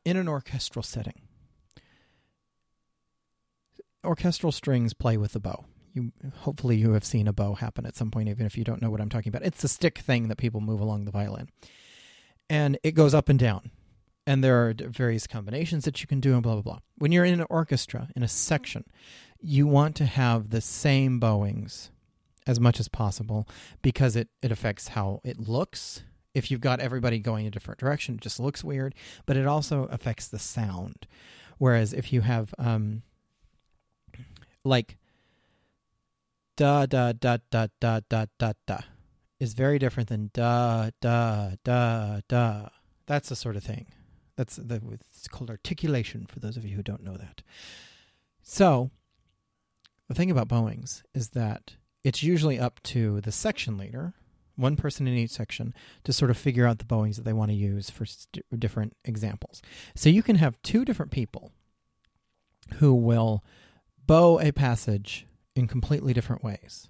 in 0.05 0.19
an 0.19 0.29
orchestral 0.29 0.83
setting. 0.83 1.23
Orchestral 4.05 4.53
strings 4.53 4.93
play 4.93 5.17
with 5.17 5.33
the 5.33 5.41
bow. 5.41 5.65
You 5.95 6.13
hopefully 6.41 6.77
you 6.77 6.93
have 6.93 7.05
seen 7.05 7.27
a 7.27 7.33
bow 7.33 7.55
happen 7.55 7.87
at 7.87 7.97
some 7.97 8.11
point, 8.11 8.29
even 8.29 8.45
if 8.45 8.59
you 8.59 8.63
don't 8.63 8.83
know 8.83 8.91
what 8.91 9.01
I'm 9.01 9.09
talking 9.09 9.31
about. 9.31 9.43
It's 9.43 9.65
a 9.65 9.69
stick 9.69 9.99
thing 9.99 10.29
that 10.29 10.37
people 10.37 10.61
move 10.61 10.81
along 10.81 11.07
the 11.07 11.11
violin, 11.11 11.49
and 12.51 12.79
it 12.83 12.93
goes 12.93 13.15
up 13.15 13.31
and 13.31 13.39
down 13.39 13.71
and 14.31 14.45
there 14.45 14.67
are 14.67 14.75
various 14.79 15.27
combinations 15.27 15.85
that 15.85 16.01
you 16.01 16.07
can 16.07 16.21
do 16.21 16.35
and 16.35 16.43
blah 16.43 16.55
blah 16.55 16.63
blah 16.63 16.79
when 16.99 17.13
you're 17.13 17.25
in 17.25 17.41
an 17.41 17.47
orchestra 17.51 18.09
in 18.15 18.23
a 18.23 18.29
section 18.29 18.85
you 19.41 19.67
want 19.67 19.97
to 19.97 20.05
have 20.05 20.51
the 20.51 20.61
same 20.61 21.19
bowings 21.19 21.91
as 22.47 22.61
much 22.61 22.81
as 22.81 22.89
possible 22.89 23.49
because 23.83 24.17
it, 24.17 24.29
it 24.43 24.53
affects 24.53 24.89
how 24.89 25.21
it 25.25 25.39
looks 25.39 26.03
if 26.35 26.51
you've 26.51 26.61
got 26.61 26.81
everybody 26.81 27.19
going 27.19 27.47
a 27.47 27.51
different 27.51 27.81
direction, 27.81 28.15
it 28.15 28.21
just 28.21 28.41
looks 28.41 28.63
weird. 28.63 28.95
But 29.27 29.37
it 29.37 29.47
also 29.47 29.85
affects 29.85 30.29
the 30.29 30.39
sound. 30.39 31.07
Whereas 31.59 31.93
if 31.93 32.13
you 32.13 32.23
have 32.23 32.55
um, 32.59 33.03
like 34.65 34.97
da 36.57 36.87
da 36.87 37.13
da 37.13 37.39
da 37.51 37.69
da 37.81 38.01
da 38.09 38.27
da 38.39 38.53
da 38.67 38.79
is 39.39 39.55
very 39.55 39.79
different 39.79 40.09
than 40.09 40.31
da 40.33 40.91
da 41.01 41.53
da 41.65 42.21
da. 42.29 42.69
That's 43.07 43.29
the 43.29 43.37
sort 43.37 43.57
of 43.57 43.65
thing. 43.65 43.87
That's 44.41 44.57
the 44.57 44.81
it's 45.03 45.29
called 45.29 45.51
articulation 45.51 46.25
for 46.25 46.41
those 46.41 46.57
of 46.57 46.65
you 46.65 46.75
who 46.75 46.83
don't 46.83 47.05
know 47.05 47.19
that. 47.19 47.43
So 48.41 48.91
the 50.09 50.15
thing 50.15 50.31
about 50.31 50.49
bowings 50.49 51.03
is 51.13 51.29
that 51.31 51.75
it's 52.05 52.23
usually 52.23 52.59
up 52.59 52.83
to 52.85 53.21
the 53.21 53.33
section 53.33 53.77
leader, 53.77 54.15
one 54.57 54.77
person 54.77 55.07
in 55.07 55.13
each 55.13 55.33
section, 55.33 55.75
to 56.05 56.15
sort 56.15 56.31
of 56.31 56.39
figure 56.39 56.67
out 56.67 56.79
the 56.79 56.87
bowings 56.87 57.19
that 57.19 57.25
they 57.25 57.35
want 57.35 57.51
to 57.51 57.55
use 57.55 57.91
for 57.91 58.07
st- 58.07 58.43
different 58.59 58.97
examples. 59.05 59.61
So 59.95 60.09
you 60.09 60.23
can 60.23 60.37
have 60.37 60.57
two 60.63 60.87
different 60.87 61.13
people 61.13 61.53
who 62.77 62.95
will 62.95 63.45
bow 64.07 64.41
a 64.41 64.53
passage 64.53 65.27
in 65.55 65.69
completely 65.69 66.15
different 66.15 66.43
ways. 66.43 66.89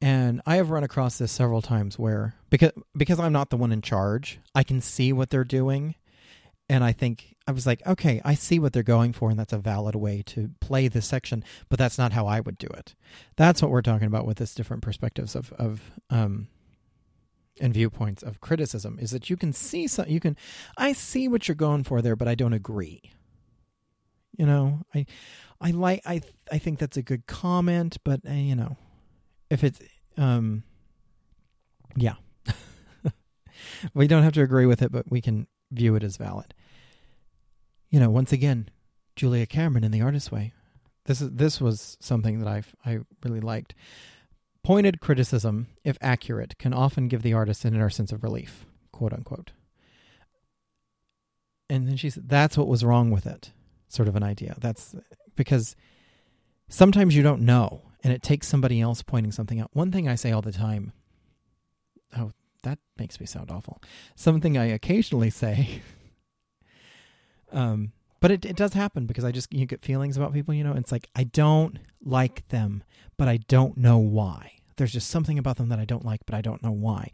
And 0.00 0.40
I 0.46 0.56
have 0.56 0.70
run 0.70 0.84
across 0.84 1.18
this 1.18 1.32
several 1.32 1.60
times 1.60 1.98
where 1.98 2.34
because 2.48 2.72
because 2.96 3.20
I'm 3.20 3.34
not 3.34 3.50
the 3.50 3.58
one 3.58 3.72
in 3.72 3.82
charge, 3.82 4.40
I 4.54 4.62
can 4.62 4.80
see 4.80 5.12
what 5.12 5.28
they're 5.28 5.44
doing 5.44 5.96
and 6.68 6.82
I 6.82 6.92
think 6.92 7.36
I 7.46 7.52
was 7.52 7.66
like, 7.66 7.86
okay, 7.86 8.20
I 8.24 8.34
see 8.34 8.58
what 8.58 8.72
they're 8.72 8.82
going 8.82 9.12
for, 9.12 9.30
and 9.30 9.38
that's 9.38 9.52
a 9.52 9.58
valid 9.58 9.94
way 9.94 10.22
to 10.26 10.50
play 10.60 10.88
this 10.88 11.06
section, 11.06 11.44
but 11.68 11.78
that's 11.78 11.98
not 11.98 12.12
how 12.12 12.26
I 12.26 12.40
would 12.40 12.58
do 12.58 12.66
it. 12.66 12.94
That's 13.36 13.62
what 13.62 13.70
we're 13.70 13.82
talking 13.82 14.08
about 14.08 14.26
with 14.26 14.38
this 14.38 14.54
different 14.54 14.82
perspectives 14.82 15.36
of 15.36 15.52
of 15.52 15.92
um 16.10 16.48
and 17.60 17.72
viewpoints 17.72 18.22
of 18.22 18.40
criticism 18.40 18.98
is 19.00 19.12
that 19.12 19.30
you 19.30 19.36
can 19.36 19.52
see 19.52 19.86
some 19.86 20.08
you 20.08 20.20
can 20.20 20.36
I 20.76 20.92
see 20.92 21.28
what 21.28 21.46
you're 21.46 21.54
going 21.54 21.84
for 21.84 22.02
there, 22.02 22.16
but 22.16 22.28
I 22.28 22.34
don't 22.34 22.52
agree. 22.52 23.00
You 24.36 24.46
know, 24.46 24.82
I 24.94 25.06
I 25.60 25.70
like 25.70 26.02
I 26.04 26.20
I 26.50 26.58
think 26.58 26.78
that's 26.78 26.96
a 26.96 27.02
good 27.02 27.26
comment, 27.26 27.96
but 28.04 28.20
uh, 28.28 28.32
you 28.32 28.56
know, 28.56 28.76
if 29.50 29.62
it's 29.62 29.80
um 30.16 30.64
yeah. 31.96 32.14
we 33.94 34.06
don't 34.06 34.22
have 34.22 34.34
to 34.34 34.42
agree 34.42 34.66
with 34.66 34.82
it, 34.82 34.92
but 34.92 35.10
we 35.10 35.20
can 35.20 35.46
view 35.70 35.94
it 35.94 36.02
as 36.02 36.16
valid. 36.16 36.54
You 37.96 38.02
know, 38.02 38.10
once 38.10 38.30
again, 38.30 38.68
Julia 39.14 39.46
Cameron 39.46 39.82
in 39.82 39.90
The 39.90 40.02
Artist's 40.02 40.30
Way. 40.30 40.52
This 41.06 41.22
is 41.22 41.30
this 41.30 41.62
was 41.62 41.96
something 41.98 42.40
that 42.40 42.46
I 42.46 42.62
I 42.84 42.98
really 43.24 43.40
liked. 43.40 43.74
Pointed 44.62 45.00
criticism, 45.00 45.68
if 45.82 45.96
accurate, 46.02 46.58
can 46.58 46.74
often 46.74 47.08
give 47.08 47.22
the 47.22 47.32
artist 47.32 47.64
an 47.64 47.74
inner 47.74 47.88
sense 47.88 48.12
of 48.12 48.22
relief, 48.22 48.66
quote 48.92 49.14
unquote. 49.14 49.52
And 51.70 51.88
then 51.88 51.96
she 51.96 52.10
said, 52.10 52.28
"That's 52.28 52.58
what 52.58 52.68
was 52.68 52.84
wrong 52.84 53.10
with 53.10 53.24
it." 53.24 53.52
Sort 53.88 54.08
of 54.08 54.14
an 54.14 54.22
idea. 54.22 54.56
That's 54.60 54.94
because 55.34 55.74
sometimes 56.68 57.16
you 57.16 57.22
don't 57.22 57.46
know, 57.46 57.80
and 58.04 58.12
it 58.12 58.22
takes 58.22 58.46
somebody 58.46 58.78
else 58.78 59.00
pointing 59.00 59.32
something 59.32 59.58
out. 59.58 59.70
One 59.72 59.90
thing 59.90 60.06
I 60.06 60.16
say 60.16 60.32
all 60.32 60.42
the 60.42 60.52
time. 60.52 60.92
Oh, 62.14 62.32
that 62.62 62.78
makes 62.98 63.18
me 63.18 63.24
sound 63.24 63.50
awful. 63.50 63.80
Something 64.16 64.58
I 64.58 64.66
occasionally 64.66 65.30
say. 65.30 65.80
um, 67.56 67.92
but 68.20 68.30
it, 68.30 68.44
it 68.44 68.54
does 68.54 68.74
happen 68.74 69.06
because 69.06 69.24
I 69.24 69.32
just 69.32 69.52
you 69.52 69.66
get 69.66 69.84
feelings 69.84 70.16
about 70.16 70.32
people, 70.32 70.54
you 70.54 70.62
know. 70.62 70.74
It's 70.74 70.92
like 70.92 71.08
I 71.16 71.24
don't 71.24 71.78
like 72.04 72.46
them, 72.48 72.84
but 73.16 73.28
I 73.28 73.38
don't 73.48 73.76
know 73.78 73.98
why. 73.98 74.52
There's 74.76 74.92
just 74.92 75.08
something 75.08 75.38
about 75.38 75.56
them 75.56 75.70
that 75.70 75.78
I 75.78 75.86
don't 75.86 76.04
like, 76.04 76.20
but 76.26 76.34
I 76.34 76.42
don't 76.42 76.62
know 76.62 76.70
why. 76.70 77.10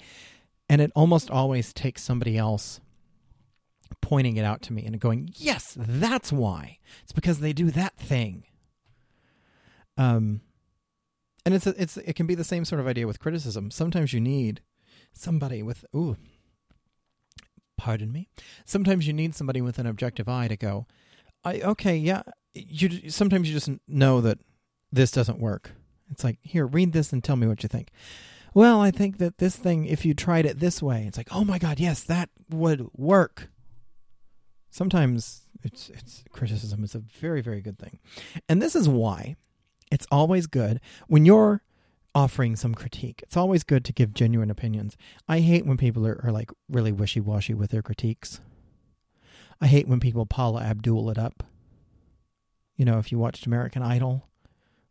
And 0.68 0.80
it 0.80 0.90
almost 0.96 1.30
always 1.30 1.72
takes 1.72 2.02
somebody 2.02 2.36
else 2.36 2.80
pointing 4.00 4.36
it 4.36 4.44
out 4.44 4.62
to 4.62 4.72
me 4.72 4.84
and 4.84 4.98
going, 4.98 5.30
"Yes, 5.36 5.76
that's 5.78 6.32
why." 6.32 6.78
It's 7.04 7.12
because 7.12 7.38
they 7.38 7.52
do 7.52 7.70
that 7.70 7.96
thing. 7.96 8.44
Um, 9.96 10.40
and 11.46 11.54
it's 11.54 11.68
a, 11.68 11.80
it's 11.80 11.98
it 11.98 12.16
can 12.16 12.26
be 12.26 12.34
the 12.34 12.42
same 12.42 12.64
sort 12.64 12.80
of 12.80 12.88
idea 12.88 13.06
with 13.06 13.20
criticism. 13.20 13.70
Sometimes 13.70 14.12
you 14.12 14.20
need 14.20 14.60
somebody 15.12 15.62
with 15.62 15.84
ooh 15.94 16.16
pardon 17.76 18.12
me? 18.12 18.28
Sometimes 18.64 19.06
you 19.06 19.12
need 19.12 19.34
somebody 19.34 19.60
with 19.60 19.78
an 19.78 19.86
objective 19.86 20.28
eye 20.28 20.48
to 20.48 20.56
go 20.56 20.86
i 21.44 21.60
okay 21.60 21.96
yeah 21.96 22.22
you 22.54 23.10
sometimes 23.10 23.48
you 23.48 23.54
just 23.54 23.70
know 23.88 24.20
that 24.20 24.38
this 24.94 25.10
doesn't 25.10 25.38
work. 25.38 25.72
It's 26.10 26.22
like 26.22 26.38
here 26.42 26.66
read 26.66 26.92
this 26.92 27.14
and 27.14 27.24
tell 27.24 27.36
me 27.36 27.46
what 27.46 27.62
you 27.62 27.68
think. 27.68 27.90
Well 28.54 28.80
i 28.80 28.90
think 28.90 29.18
that 29.18 29.38
this 29.38 29.56
thing 29.56 29.86
if 29.86 30.04
you 30.04 30.12
tried 30.12 30.44
it 30.44 30.60
this 30.60 30.82
way 30.82 31.04
it's 31.06 31.16
like 31.16 31.28
oh 31.32 31.44
my 31.44 31.58
god 31.58 31.80
yes 31.80 32.02
that 32.04 32.28
would 32.50 32.88
work. 32.94 33.48
Sometimes 34.70 35.42
it's 35.62 35.88
it's 35.90 36.24
criticism 36.30 36.84
is 36.84 36.94
a 36.94 36.98
very 36.98 37.40
very 37.40 37.60
good 37.60 37.78
thing. 37.78 37.98
And 38.48 38.60
this 38.60 38.76
is 38.76 38.88
why 38.88 39.36
it's 39.90 40.06
always 40.10 40.46
good 40.46 40.80
when 41.08 41.24
you're 41.24 41.62
offering 42.14 42.56
some 42.56 42.74
critique. 42.74 43.20
It's 43.22 43.36
always 43.36 43.64
good 43.64 43.84
to 43.86 43.92
give 43.92 44.14
genuine 44.14 44.50
opinions. 44.50 44.96
I 45.28 45.40
hate 45.40 45.66
when 45.66 45.76
people 45.76 46.06
are, 46.06 46.20
are 46.22 46.32
like 46.32 46.50
really 46.68 46.92
wishy 46.92 47.20
washy 47.20 47.54
with 47.54 47.70
their 47.70 47.82
critiques. 47.82 48.40
I 49.60 49.66
hate 49.66 49.88
when 49.88 50.00
people 50.00 50.26
Paula 50.26 50.62
Abdul 50.62 51.08
it 51.10 51.18
up. 51.18 51.44
You 52.76 52.84
know, 52.84 52.98
if 52.98 53.12
you 53.12 53.18
watched 53.18 53.46
American 53.46 53.82
Idol, 53.82 54.26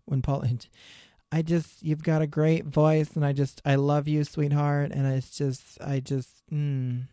when 0.06 0.22
Paula, 0.22 0.48
I 1.32 1.42
just, 1.42 1.84
you've 1.84 2.04
got 2.04 2.22
a 2.22 2.28
great 2.28 2.66
voice, 2.66 3.16
and 3.16 3.26
I 3.26 3.32
just, 3.34 3.62
I 3.64 3.76
love 3.76 4.08
you, 4.08 4.24
sweetheart, 4.24 4.92
and 4.92 5.08
it's 5.08 5.38
just, 5.38 5.80
I 5.82 6.02
just, 6.02 6.30
mm. 6.52 7.04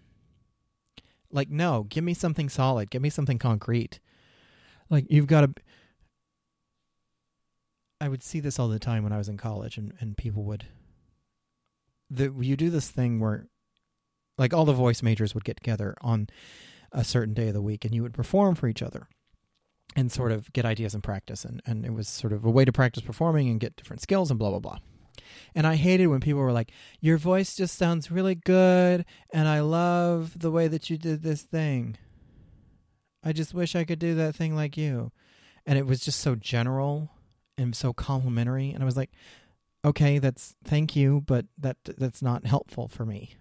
like, 1.30 1.50
no, 1.50 1.86
give 1.88 2.02
me 2.02 2.14
something 2.14 2.48
solid, 2.48 2.90
give 2.90 3.02
me 3.02 3.10
something 3.10 3.38
concrete. 3.38 4.00
Like, 4.90 5.06
you've 5.08 5.28
got 5.28 5.42
to, 5.42 5.62
I 8.00 8.08
would 8.08 8.22
see 8.22 8.40
this 8.40 8.58
all 8.58 8.68
the 8.68 8.78
time 8.78 9.02
when 9.02 9.12
I 9.12 9.18
was 9.18 9.28
in 9.28 9.36
college, 9.36 9.76
and, 9.76 9.92
and 10.00 10.16
people 10.16 10.44
would. 10.44 10.66
The, 12.10 12.32
you 12.40 12.56
do 12.56 12.70
this 12.70 12.90
thing 12.90 13.20
where, 13.20 13.48
like, 14.36 14.54
all 14.54 14.64
the 14.64 14.72
voice 14.72 15.02
majors 15.02 15.34
would 15.34 15.44
get 15.44 15.56
together 15.56 15.96
on 16.00 16.28
a 16.92 17.04
certain 17.04 17.34
day 17.34 17.48
of 17.48 17.54
the 17.54 17.62
week, 17.62 17.84
and 17.84 17.94
you 17.94 18.02
would 18.02 18.14
perform 18.14 18.54
for 18.54 18.68
each 18.68 18.82
other 18.82 19.08
and 19.96 20.12
sort 20.12 20.32
of 20.32 20.52
get 20.52 20.64
ideas 20.64 20.94
and 20.94 21.02
practice. 21.02 21.44
And, 21.44 21.60
and 21.66 21.84
it 21.84 21.92
was 21.92 22.08
sort 22.08 22.32
of 22.32 22.44
a 22.44 22.50
way 22.50 22.64
to 22.64 22.72
practice 22.72 23.02
performing 23.02 23.48
and 23.48 23.60
get 23.60 23.76
different 23.76 24.00
skills 24.00 24.30
and 24.30 24.38
blah, 24.38 24.50
blah, 24.50 24.60
blah. 24.60 24.78
And 25.54 25.66
I 25.66 25.74
hated 25.74 26.06
when 26.06 26.20
people 26.20 26.40
were 26.40 26.52
like, 26.52 26.72
Your 27.00 27.18
voice 27.18 27.56
just 27.56 27.76
sounds 27.76 28.10
really 28.10 28.36
good, 28.36 29.04
and 29.32 29.48
I 29.48 29.60
love 29.60 30.38
the 30.38 30.50
way 30.50 30.68
that 30.68 30.88
you 30.88 30.96
did 30.96 31.22
this 31.22 31.42
thing. 31.42 31.96
I 33.24 33.32
just 33.32 33.52
wish 33.52 33.74
I 33.74 33.84
could 33.84 33.98
do 33.98 34.14
that 34.14 34.36
thing 34.36 34.54
like 34.54 34.76
you. 34.76 35.10
And 35.66 35.78
it 35.78 35.86
was 35.86 36.00
just 36.00 36.20
so 36.20 36.34
general 36.34 37.10
and 37.58 37.76
so 37.76 37.92
complimentary 37.92 38.70
and 38.70 38.82
i 38.82 38.86
was 38.86 38.96
like 38.96 39.10
okay 39.84 40.18
that's 40.18 40.54
thank 40.64 40.96
you 40.96 41.22
but 41.26 41.46
that 41.56 41.76
that's 41.96 42.22
not 42.22 42.46
helpful 42.46 42.88
for 42.88 43.04
me. 43.04 43.34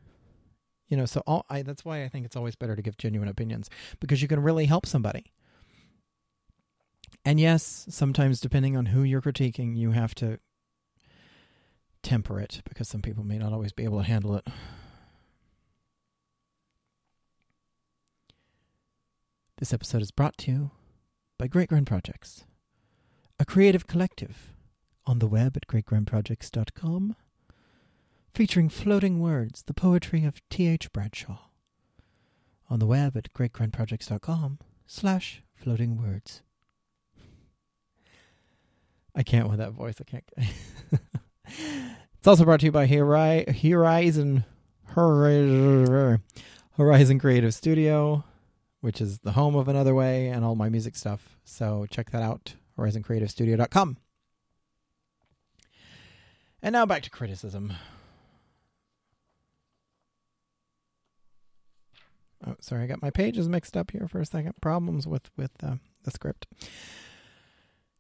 You 0.88 0.96
know 0.96 1.06
so 1.06 1.22
all 1.28 1.46
i 1.50 1.62
that's 1.62 1.84
why 1.84 2.04
i 2.04 2.10
think 2.10 2.26
it's 2.26 2.36
always 2.36 2.56
better 2.56 2.76
to 2.76 2.82
give 2.82 2.98
genuine 2.98 3.28
opinions 3.28 3.70
because 4.00 4.22
you 4.22 4.28
can 4.28 4.42
really 4.42 4.66
help 4.66 4.86
somebody. 4.86 5.34
And 7.26 7.40
yes 7.40 7.86
sometimes 7.90 8.40
depending 8.40 8.78
on 8.78 8.88
who 8.88 9.04
you're 9.04 9.22
critiquing 9.22 9.76
you 9.76 9.92
have 9.92 10.16
to 10.16 10.40
temper 12.04 12.40
it 12.40 12.62
because 12.70 12.88
some 12.88 13.02
people 13.02 13.24
may 13.26 13.38
not 13.38 13.52
always 13.52 13.74
be 13.74 13.84
able 13.84 13.98
to 13.98 14.06
handle 14.06 14.36
it. 14.36 14.48
This 19.58 19.74
episode 19.74 20.04
is 20.04 20.12
brought 20.12 20.38
to 20.40 20.52
you 20.52 20.72
by 21.38 21.48
great 21.48 21.68
grand 21.68 21.88
projects 21.88 22.46
a 23.40 23.46
creative 23.46 23.86
collective 23.88 24.54
on 25.06 25.20
the 25.20 25.28
web 25.28 25.56
at 25.56 25.68
greatgrandprojects.com, 25.68 27.16
featuring 28.34 28.68
floating 28.70 29.20
words, 29.20 29.64
the 29.64 29.74
poetry 29.74 30.26
of 30.26 30.42
T.H. 30.50 30.92
Bradshaw, 30.92 31.40
on 32.70 32.80
the 32.80 32.88
web 32.88 33.16
at 33.16 33.32
greatgrandprojects.com 33.34 34.60
slash 34.86 35.44
floating 35.56 36.02
words. 36.02 36.42
I 39.16 39.24
can't 39.24 39.50
with 39.50 39.60
that 39.60 39.72
voice. 39.72 39.96
I 40.00 40.04
can't. 40.04 40.30
it's 41.48 42.28
also 42.28 42.44
brought 42.44 42.60
to 42.62 42.68
you 42.68 42.72
by 42.72 42.86
Horizon 42.88 44.46
Horizon 46.78 47.20
Creative 47.20 47.54
Studio, 47.54 48.24
which 48.82 49.02
is 49.02 49.20
the 49.20 49.32
home 49.32 49.56
of 49.56 49.68
Another 49.68 49.96
Way 49.96 50.28
and 50.28 50.44
all 50.46 50.56
my 50.56 50.70
music 50.70 50.96
stuff. 50.96 51.38
So 51.44 51.88
check 51.90 52.12
that 52.12 52.22
out 52.22 52.54
horizoncreativestudio.com. 52.78 53.98
And 56.62 56.74
now 56.74 56.86
back 56.86 57.04
to 57.04 57.10
criticism. 57.10 57.74
Oh, 62.46 62.56
sorry, 62.60 62.84
I 62.84 62.88
got 62.88 63.02
my 63.02 63.10
pages 63.10 63.50
mixed 63.50 63.76
up 63.76 63.92
here 63.92 64.08
for 64.08 64.20
a 64.20 64.26
second. 64.26 64.54
Problems 64.62 65.08
with 65.08 65.30
with 65.38 65.52
uh, 65.64 65.76
the 66.04 66.12
script. 66.12 66.46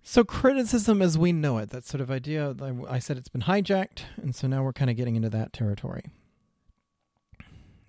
So 0.03 0.23
criticism 0.23 1.01
as 1.01 1.17
we 1.17 1.33
know 1.33 1.57
it, 1.57 1.69
that 1.71 1.85
sort 1.85 2.01
of 2.01 2.09
idea. 2.09 2.55
I 2.87 2.99
said 2.99 3.17
it's 3.17 3.29
been 3.29 3.41
hijacked, 3.41 4.03
and 4.15 4.33
so 4.35 4.47
now 4.47 4.63
we're 4.63 4.73
kind 4.73 4.89
of 4.89 4.95
getting 4.95 5.15
into 5.15 5.29
that 5.31 5.53
territory. 5.53 6.03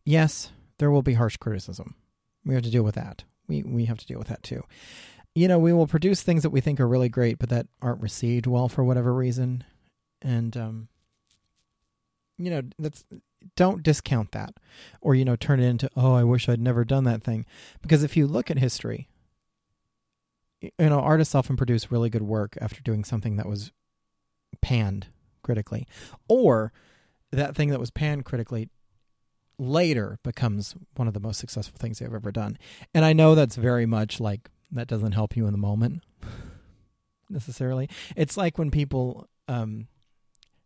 yes, 0.05 0.51
there 0.79 0.91
will 0.91 1.03
be 1.03 1.15
harsh 1.15 1.37
criticism. 1.37 1.95
We 2.45 2.55
have 2.55 2.63
to 2.65 2.71
deal 2.71 2.83
with 2.83 2.95
that. 2.95 3.25
We 3.47 3.63
we 3.63 3.85
have 3.85 3.99
to 3.99 4.07
deal 4.07 4.19
with 4.19 4.29
that 4.29 4.43
too. 4.43 4.65
You 5.35 5.47
know, 5.47 5.59
we 5.59 5.73
will 5.73 5.87
produce 5.87 6.23
things 6.23 6.43
that 6.43 6.51
we 6.51 6.61
think 6.61 6.81
are 6.81 6.89
really 6.89 7.09
great, 7.09 7.39
but 7.39 7.49
that 7.51 7.67
aren't 7.81 8.03
received 8.03 8.47
well 8.47 8.69
for 8.69 8.83
whatever 8.83 9.15
reason, 9.15 9.63
and 10.21 10.57
um, 10.57 10.89
you 12.39 12.51
know, 12.51 12.63
that's 12.79 13.05
don't 13.55 13.85
discount 13.85 14.33
that, 14.33 14.55
or 15.01 15.15
you 15.15 15.25
know, 15.25 15.37
turn 15.37 15.61
it 15.61 15.67
into 15.67 15.89
oh, 15.97 16.15
I 16.15 16.25
wish 16.25 16.49
I'd 16.49 16.61
never 16.61 16.85
done 16.85 17.05
that 17.05 17.23
thing, 17.23 17.47
because 17.83 18.03
if 18.03 18.17
you 18.17 18.27
look 18.27 18.51
at 18.51 18.59
history, 18.59 19.09
you 20.61 20.71
know, 20.79 20.99
artists 20.99 21.37
often 21.37 21.57
produce 21.57 21.93
really 21.93 22.11
good 22.11 22.23
work 22.23 22.59
after 22.61 22.81
doing 22.83 23.05
something 23.05 23.37
that 23.37 23.47
was 23.47 23.71
panned 24.61 25.07
critically, 25.43 25.87
or 26.29 26.73
that 27.31 27.55
thing 27.55 27.69
that 27.69 27.79
was 27.79 27.91
panned 27.91 28.25
critically 28.25 28.71
later 29.57 30.19
becomes 30.25 30.75
one 30.97 31.07
of 31.07 31.15
the 31.15 31.21
most 31.21 31.39
successful 31.39 31.79
things 31.79 31.99
they've 31.99 32.13
ever 32.13 32.33
done. 32.33 32.59
And 32.93 33.05
I 33.05 33.13
know 33.13 33.35
that's 33.35 33.57
very 33.57 33.87
much 33.87 34.19
like 34.19 34.51
that 34.73 34.89
doesn't 34.89 35.13
help 35.13 35.37
you 35.37 35.47
in 35.47 35.53
the 35.53 35.59
moment 35.59 36.03
necessarily. 37.31 37.89
It's 38.17 38.37
like 38.37 38.59
when 38.59 38.71
people 38.71 39.29
um, 39.47 39.89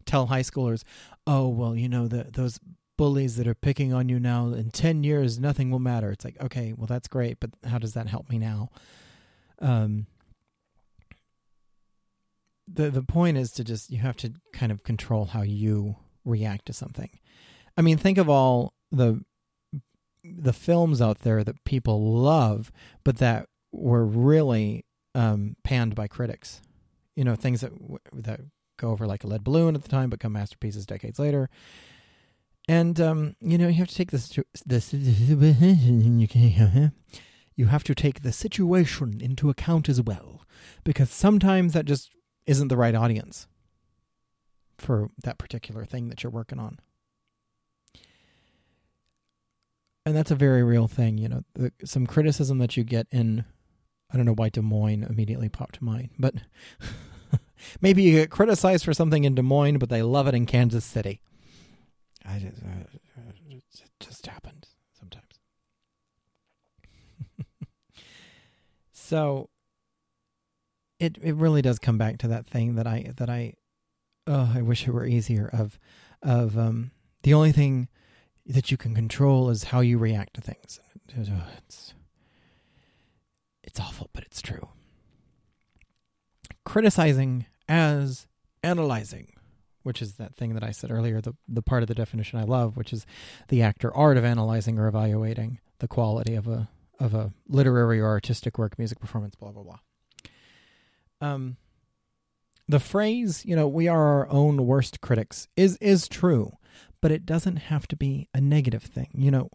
tell 0.07 0.27
high 0.27 0.43
schoolers, 0.43 0.83
"Oh, 1.27 1.49
well, 1.49 1.77
you 1.77 1.89
know, 1.89 2.09
the, 2.09 2.25
those 2.33 2.59
bullies 2.97 3.37
that 3.37 3.47
are 3.47 3.55
picking 3.55 3.93
on 3.93 4.09
you 4.09 4.21
now 4.21 4.53
in 4.53 4.71
10 4.71 5.05
years 5.05 5.39
nothing 5.39 5.71
will 5.71 5.79
matter." 5.79 6.11
It's 6.11 6.25
like, 6.25 6.41
"Okay, 6.41 6.73
well 6.73 6.87
that's 6.87 7.09
great, 7.09 7.39
but 7.41 7.51
how 7.65 7.79
does 7.79 7.95
that 7.95 8.09
help 8.09 8.29
me 8.31 8.39
now?" 8.39 8.71
Um 9.61 10.07
the 12.67 12.91
the 12.91 13.03
point 13.03 13.37
is 13.37 13.53
to 13.53 13.65
just 13.65 13.91
you 13.91 13.99
have 13.99 14.17
to 14.17 14.33
kind 14.53 14.73
of 14.73 14.83
control 14.83 15.27
how 15.27 15.43
you 15.43 15.97
react 16.25 16.67
to 16.67 16.73
something. 16.73 17.11
I 17.77 17.83
mean, 17.83 17.97
think 17.97 18.19
of 18.19 18.29
all 18.29 18.75
the 18.91 19.25
the 20.25 20.53
films 20.53 21.03
out 21.03 21.21
there 21.21 21.43
that 21.43 21.65
people 21.65 22.15
love, 22.15 22.71
but 23.05 23.19
that 23.19 23.49
were 23.73 24.05
really 24.05 24.85
um, 25.15 25.57
panned 25.65 25.95
by 25.95 26.07
critics. 26.07 26.61
You 27.17 27.25
know, 27.25 27.35
things 27.35 27.63
that 27.63 27.73
that 28.13 28.41
go 28.79 28.91
over 28.91 29.07
like 29.07 29.25
a 29.25 29.27
lead 29.27 29.45
balloon 29.45 29.75
at 29.75 29.83
the 29.83 29.89
time, 29.89 30.11
become 30.11 30.33
masterpieces 30.33 30.87
decades 30.87 31.19
later. 31.19 31.49
And 32.69 33.01
um, 33.01 33.37
you 33.41 33.59
know, 33.59 33.69
you 33.69 33.75
have 33.75 33.89
to 33.89 33.95
take 33.95 34.11
this 34.11 34.39
this 34.65 34.93
you 37.55 37.67
have 37.67 37.85
to 37.85 37.95
take 37.95 38.23
the 38.23 38.33
situation 38.33 39.21
into 39.21 39.51
account 39.51 39.89
as 39.89 40.01
well, 40.01 40.43
because 40.85 41.11
sometimes 41.11 41.73
that 41.73 41.87
just 41.87 42.11
isn't 42.47 42.69
the 42.69 42.77
right 42.77 42.95
audience 42.95 43.47
for 44.79 45.11
that 45.23 45.39
particular 45.39 45.85
thing 45.85 46.09
that 46.09 46.23
you're 46.23 46.33
working 46.33 46.59
on. 46.59 46.79
And 50.05 50.17
that's 50.17 50.33
a 50.33 50.37
very 50.37 50.65
real 50.65 50.89
thing, 50.89 51.19
you 51.19 51.29
know. 51.29 51.45
The, 51.55 51.73
some 51.85 52.07
criticism 52.07 52.59
that 52.59 52.77
you 52.77 52.83
get 52.83 53.07
in, 53.13 53.45
I 54.13 54.17
don't 54.17 54.27
know 54.27 54.35
why 54.35 54.51
Des 54.51 54.61
Moines 54.61 55.05
immediately 55.05 55.49
popped 55.49 55.77
to 55.77 55.85
mind, 55.85 56.11
but 56.19 56.35
maybe 57.81 58.03
you 58.03 58.13
get 58.13 58.31
criticized 58.31 58.85
for 58.85 58.93
something 58.93 59.25
in 59.25 59.35
Des 59.35 59.43
Moines, 59.43 59.79
but 59.79 59.89
they 59.89 60.03
love 60.03 60.27
it 60.27 60.35
in 60.35 60.47
Kansas 60.47 60.85
City. 60.85 61.21
I 62.25 62.39
just, 62.39 62.63
uh, 62.63 63.23
it 63.49 63.63
just 64.01 64.27
happens 64.27 64.67
sometimes. 64.99 65.41
so 68.93 69.49
it 71.03 71.19
it 71.21 71.35
really 71.35 71.63
does 71.63 71.79
come 71.79 71.99
back 71.99 72.19
to 72.19 72.29
that 72.29 72.47
thing 72.47 72.77
that 72.77 72.87
I 72.87 73.13
that 73.17 73.29
I 73.29 73.55
oh 74.27 74.53
I 74.55 74.63
wish 74.63 74.87
it 74.87 74.93
were 74.93 75.05
easier 75.07 75.51
of 75.53 75.79
of 76.23 76.57
um 76.57 76.93
the 77.25 77.35
only 77.35 77.53
thing 77.53 77.89
that 78.47 78.71
you 78.71 78.77
can 78.77 78.95
control 78.95 79.51
is 79.51 79.65
how 79.65 79.81
you 79.81 79.99
react 79.99 80.35
to 80.35 80.41
things. 80.41 80.81
It's 81.17 81.95
it's 83.73 83.81
awful, 83.81 84.11
but 84.13 84.23
it's 84.25 84.43
true. 84.43 84.69
Criticizing 86.67 87.47
as 87.71 88.27
analyzing, 88.63 89.33
which 89.83 90.03
is 90.03 90.15
that 90.15 90.35
thing 90.35 90.53
that 90.53 90.63
I 90.63 90.73
said 90.73 90.91
earlier, 90.91 91.23
the 91.23 91.35
the 91.49 91.63
part 91.63 91.83
of 91.83 91.87
the 91.87 91.95
definition 91.95 92.39
I 92.39 92.45
love, 92.45 92.77
which 92.77 92.93
is 92.93 93.07
the 93.49 93.63
actor 93.63 93.95
art 93.97 94.19
of 94.19 94.27
analyzing 94.27 94.79
or 94.79 94.89
evaluating 94.89 95.59
the 95.79 95.89
quality 95.89 96.35
of 96.35 96.47
a 96.47 96.69
of 97.01 97.15
a 97.15 97.33
literary 97.49 97.99
or 97.99 98.09
artistic 98.09 98.59
work, 98.59 98.79
music 98.79 99.01
performance, 99.01 99.35
blah 99.37 99.53
blah 99.53 99.63
blah. 99.63 99.79
Um, 101.23 101.57
the 102.69 102.79
phrase, 102.79 103.43
you 103.47 103.57
know, 103.57 103.67
we 103.67 103.89
are 103.89 104.05
our 104.05 104.29
own 104.29 104.67
worst 104.67 105.01
critics 105.01 105.49
is 105.57 105.79
is 105.79 106.09
true, 106.09 106.59
but 107.01 107.11
it 107.11 107.25
doesn't 107.25 107.57
have 107.57 107.89
to 107.89 107.97
be 107.97 108.29
a 108.35 108.41
negative 108.41 108.83
thing. 108.83 109.09
You 109.15 109.31
know, 109.31 109.51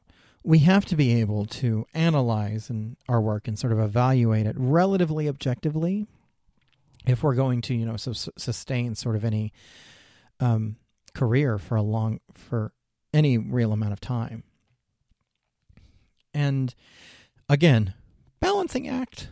we 0.48 0.60
have 0.60 0.86
to 0.86 0.96
be 0.96 1.20
able 1.20 1.46
to 1.46 1.86
analyze 1.94 2.70
and 2.70 2.96
our 3.10 3.20
work 3.20 3.50
and 3.50 3.60
sort 3.60 3.74
of 3.74 3.80
evaluate 3.80 4.46
it 4.46 4.56
relatively 4.58 5.28
objectively 5.28 6.08
if 7.06 7.22
we're 7.22 7.36
going 7.36 7.62
to, 7.62 7.76
you 7.76 7.86
know, 7.86 7.98
su- 7.98 8.32
sustain 8.38 8.96
sort 8.96 9.18
of 9.18 9.26
any 9.26 9.52
um, 10.40 10.78
career 11.14 11.58
for 11.58 11.76
a 11.76 11.82
long 11.82 12.22
for 12.34 12.72
any 13.14 13.38
real 13.38 13.74
amount 13.74 13.92
of 13.92 14.00
time. 14.00 14.44
And 16.34 16.74
again, 17.50 17.94
balancing 18.40 18.88
act 18.88 19.28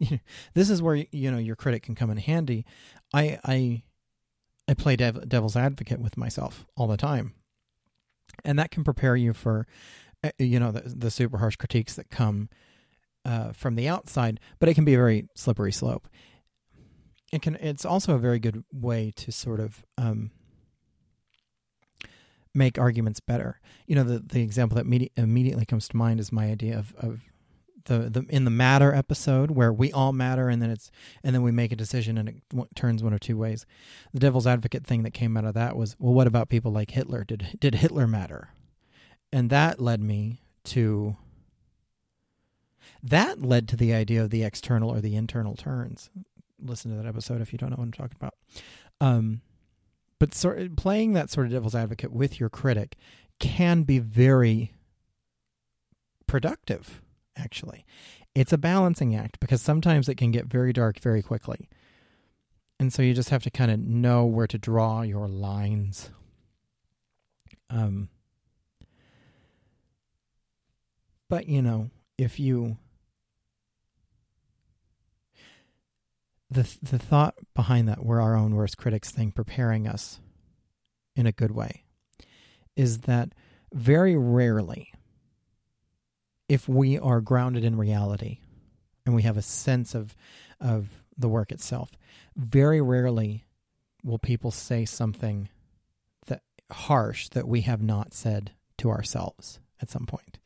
this 0.54 0.70
is 0.70 0.82
where 0.82 0.96
you 0.96 1.30
know 1.30 1.38
your 1.38 1.54
critic 1.56 1.84
can 1.84 1.94
come 1.94 2.10
in 2.10 2.16
handy. 2.16 2.64
I 3.14 3.38
I 3.44 3.82
I 4.66 4.74
play 4.74 4.96
dev, 4.96 5.28
devil's 5.28 5.56
advocate 5.56 6.00
with 6.00 6.16
myself 6.16 6.66
all 6.76 6.88
the 6.88 6.96
time, 6.96 7.34
and 8.44 8.58
that 8.58 8.72
can 8.72 8.82
prepare 8.82 9.14
you 9.16 9.32
for 9.32 9.68
you 10.38 10.60
know 10.60 10.72
the, 10.72 10.80
the 10.80 11.10
super 11.10 11.38
harsh 11.38 11.56
critiques 11.56 11.94
that 11.94 12.10
come 12.10 12.48
uh, 13.24 13.52
from 13.52 13.74
the 13.74 13.88
outside. 13.88 14.40
But 14.58 14.68
it 14.68 14.74
can 14.74 14.84
be 14.84 14.94
a 14.94 14.98
very 14.98 15.28
slippery 15.34 15.72
slope. 15.72 16.08
It 17.32 17.42
can. 17.42 17.56
It's 17.56 17.84
also 17.84 18.14
a 18.14 18.18
very 18.18 18.38
good 18.38 18.64
way 18.72 19.12
to 19.16 19.32
sort 19.32 19.60
of 19.60 19.84
um, 19.98 20.30
make 22.54 22.78
arguments 22.78 23.20
better. 23.20 23.60
You 23.86 23.96
know, 23.96 24.04
the 24.04 24.20
the 24.20 24.42
example 24.42 24.76
that 24.76 25.10
immediately 25.16 25.66
comes 25.66 25.88
to 25.88 25.96
mind 25.96 26.20
is 26.20 26.32
my 26.32 26.46
idea 26.46 26.78
of 26.78 26.94
of 26.98 27.20
the, 27.86 28.10
the 28.10 28.26
in 28.28 28.44
the 28.44 28.50
matter 28.50 28.94
episode 28.94 29.50
where 29.50 29.72
we 29.72 29.90
all 29.92 30.12
matter 30.12 30.48
and 30.48 30.60
then 30.60 30.70
it's 30.70 30.90
and 31.24 31.34
then 31.34 31.42
we 31.42 31.50
make 31.50 31.72
a 31.72 31.76
decision 31.76 32.18
and 32.18 32.28
it 32.28 32.36
w- 32.50 32.68
turns 32.74 33.02
one 33.02 33.14
or 33.14 33.18
two 33.18 33.36
ways 33.36 33.64
the 34.12 34.20
devil's 34.20 34.46
advocate 34.46 34.84
thing 34.84 35.02
that 35.04 35.12
came 35.12 35.36
out 35.36 35.44
of 35.44 35.54
that 35.54 35.76
was 35.76 35.96
well 35.98 36.12
what 36.12 36.26
about 36.26 36.48
people 36.48 36.72
like 36.72 36.90
hitler 36.90 37.24
did 37.24 37.56
did 37.58 37.76
hitler 37.76 38.06
matter 38.06 38.50
and 39.36 39.50
that 39.50 39.80
led 39.80 40.00
me 40.00 40.40
to 40.64 41.16
that 43.02 43.42
led 43.42 43.68
to 43.68 43.76
the 43.76 43.92
idea 43.92 44.22
of 44.22 44.30
the 44.30 44.42
external 44.42 44.90
or 44.90 45.00
the 45.00 45.16
internal 45.16 45.54
turns 45.54 46.10
listen 46.60 46.90
to 46.90 46.96
that 46.96 47.08
episode 47.08 47.40
if 47.40 47.52
you 47.52 47.58
don't 47.58 47.70
know 47.70 47.76
what 47.76 47.84
i'm 47.84 47.92
talking 47.92 48.16
about 48.20 48.34
um 49.00 49.40
but 50.18 50.34
sort 50.34 50.74
playing 50.76 51.12
that 51.12 51.30
sort 51.30 51.46
of 51.46 51.52
devil's 51.52 51.74
advocate 51.74 52.12
with 52.12 52.40
your 52.40 52.48
critic 52.48 52.96
can 53.38 53.82
be 53.82 53.98
very 53.98 54.72
productive 56.26 57.02
actually. 57.36 57.84
It's 58.34 58.52
a 58.52 58.58
balancing 58.58 59.14
act 59.14 59.40
because 59.40 59.62
sometimes 59.62 60.08
it 60.08 60.16
can 60.16 60.30
get 60.30 60.46
very 60.46 60.72
dark 60.72 60.98
very 61.00 61.22
quickly. 61.22 61.68
And 62.78 62.92
so 62.92 63.02
you 63.02 63.14
just 63.14 63.30
have 63.30 63.42
to 63.44 63.50
kind 63.50 63.70
of 63.70 63.80
know 63.80 64.26
where 64.26 64.46
to 64.46 64.58
draw 64.58 65.02
your 65.02 65.28
lines. 65.28 66.10
Um, 67.70 68.10
but, 71.28 71.48
you 71.48 71.62
know, 71.62 71.90
if 72.18 72.38
you. 72.38 72.78
The, 76.48 76.62
the 76.80 76.98
thought 76.98 77.34
behind 77.54 77.88
that, 77.88 78.04
we're 78.04 78.20
our 78.20 78.36
own 78.36 78.54
worst 78.54 78.76
critics 78.76 79.10
thing, 79.10 79.32
preparing 79.32 79.88
us 79.88 80.20
in 81.16 81.26
a 81.26 81.32
good 81.32 81.50
way, 81.50 81.82
is 82.76 83.00
that 83.00 83.30
very 83.74 84.16
rarely 84.16 84.92
if 86.48 86.68
we 86.68 86.98
are 86.98 87.20
grounded 87.20 87.64
in 87.64 87.76
reality 87.76 88.38
and 89.04 89.14
we 89.14 89.22
have 89.22 89.36
a 89.36 89.42
sense 89.42 89.94
of 89.94 90.14
of 90.60 90.88
the 91.16 91.28
work 91.28 91.50
itself 91.50 91.90
very 92.36 92.80
rarely 92.80 93.44
will 94.04 94.18
people 94.18 94.50
say 94.50 94.84
something 94.84 95.48
that 96.26 96.42
harsh 96.70 97.28
that 97.30 97.48
we 97.48 97.62
have 97.62 97.82
not 97.82 98.14
said 98.14 98.52
to 98.78 98.90
ourselves 98.90 99.60
at 99.80 99.90
some 99.90 100.06
point 100.06 100.38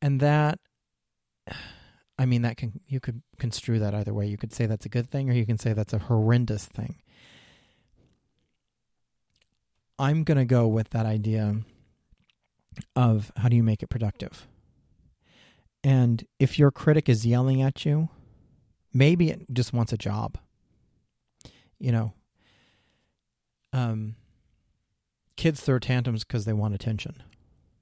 and 0.00 0.20
that 0.20 0.58
i 2.18 2.24
mean 2.24 2.42
that 2.42 2.56
can 2.56 2.80
you 2.86 3.00
could 3.00 3.22
construe 3.38 3.78
that 3.78 3.94
either 3.94 4.14
way 4.14 4.26
you 4.26 4.38
could 4.38 4.52
say 4.52 4.66
that's 4.66 4.86
a 4.86 4.90
good 4.90 5.10
thing 5.10 5.28
or 5.28 5.32
you 5.32 5.46
can 5.46 5.58
say 5.58 5.72
that's 5.72 5.92
a 5.92 5.98
horrendous 5.98 6.64
thing 6.64 6.96
i'm 9.98 10.24
going 10.24 10.38
to 10.38 10.44
go 10.44 10.66
with 10.66 10.90
that 10.90 11.04
idea 11.04 11.56
of 12.94 13.32
how 13.36 13.48
do 13.48 13.56
you 13.56 13.62
make 13.62 13.82
it 13.82 13.88
productive. 13.88 14.46
And 15.82 16.24
if 16.38 16.58
your 16.58 16.70
critic 16.70 17.08
is 17.08 17.24
yelling 17.24 17.62
at 17.62 17.84
you, 17.84 18.08
maybe 18.92 19.30
it 19.30 19.46
just 19.52 19.72
wants 19.72 19.92
a 19.92 19.96
job. 19.96 20.38
You 21.78 21.92
know, 21.92 22.12
um, 23.72 24.16
kids 25.36 25.60
throw 25.60 25.78
tantrums 25.78 26.24
because 26.24 26.44
they 26.44 26.52
want 26.52 26.74
attention. 26.74 27.22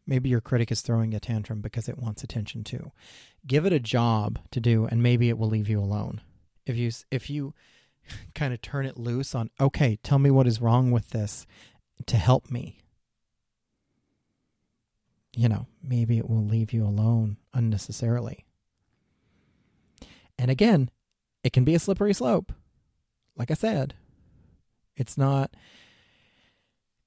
Maybe 0.06 0.28
your 0.28 0.40
critic 0.40 0.70
is 0.70 0.82
throwing 0.82 1.14
a 1.14 1.20
tantrum 1.20 1.60
because 1.60 1.88
it 1.88 1.98
wants 1.98 2.22
attention 2.22 2.62
too. 2.62 2.92
Give 3.46 3.64
it 3.64 3.72
a 3.72 3.80
job 3.80 4.38
to 4.50 4.60
do, 4.60 4.86
and 4.86 5.02
maybe 5.02 5.28
it 5.28 5.38
will 5.38 5.48
leave 5.48 5.68
you 5.68 5.80
alone. 5.80 6.20
If 6.66 6.76
you 6.76 6.90
if 7.10 7.30
you 7.30 7.54
kind 8.34 8.52
of 8.52 8.60
turn 8.60 8.86
it 8.86 8.98
loose 8.98 9.34
on, 9.34 9.50
okay, 9.60 9.98
tell 10.02 10.18
me 10.18 10.30
what 10.30 10.46
is 10.46 10.60
wrong 10.60 10.90
with 10.90 11.10
this 11.10 11.46
to 12.06 12.16
help 12.16 12.50
me. 12.50 12.80
You 15.36 15.48
know, 15.48 15.66
maybe 15.82 16.18
it 16.18 16.28
will 16.28 16.44
leave 16.44 16.72
you 16.72 16.84
alone 16.84 17.38
unnecessarily. 17.52 18.44
And 20.38 20.50
again, 20.50 20.90
it 21.42 21.52
can 21.52 21.64
be 21.64 21.74
a 21.74 21.78
slippery 21.78 22.14
slope. 22.14 22.52
Like 23.36 23.50
I 23.50 23.54
said, 23.54 23.94
it's 24.96 25.18
not. 25.18 25.54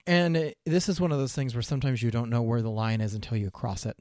And 0.07 0.37
it, 0.37 0.57
this 0.65 0.87
is 0.87 1.01
one 1.01 1.11
of 1.11 1.19
those 1.19 1.33
things 1.33 1.53
where 1.53 1.61
sometimes 1.61 2.01
you 2.01 2.09
don't 2.09 2.29
know 2.29 2.41
where 2.41 2.61
the 2.61 2.71
line 2.71 3.01
is 3.01 3.13
until 3.13 3.37
you 3.37 3.51
cross 3.51 3.85
it. 3.85 3.97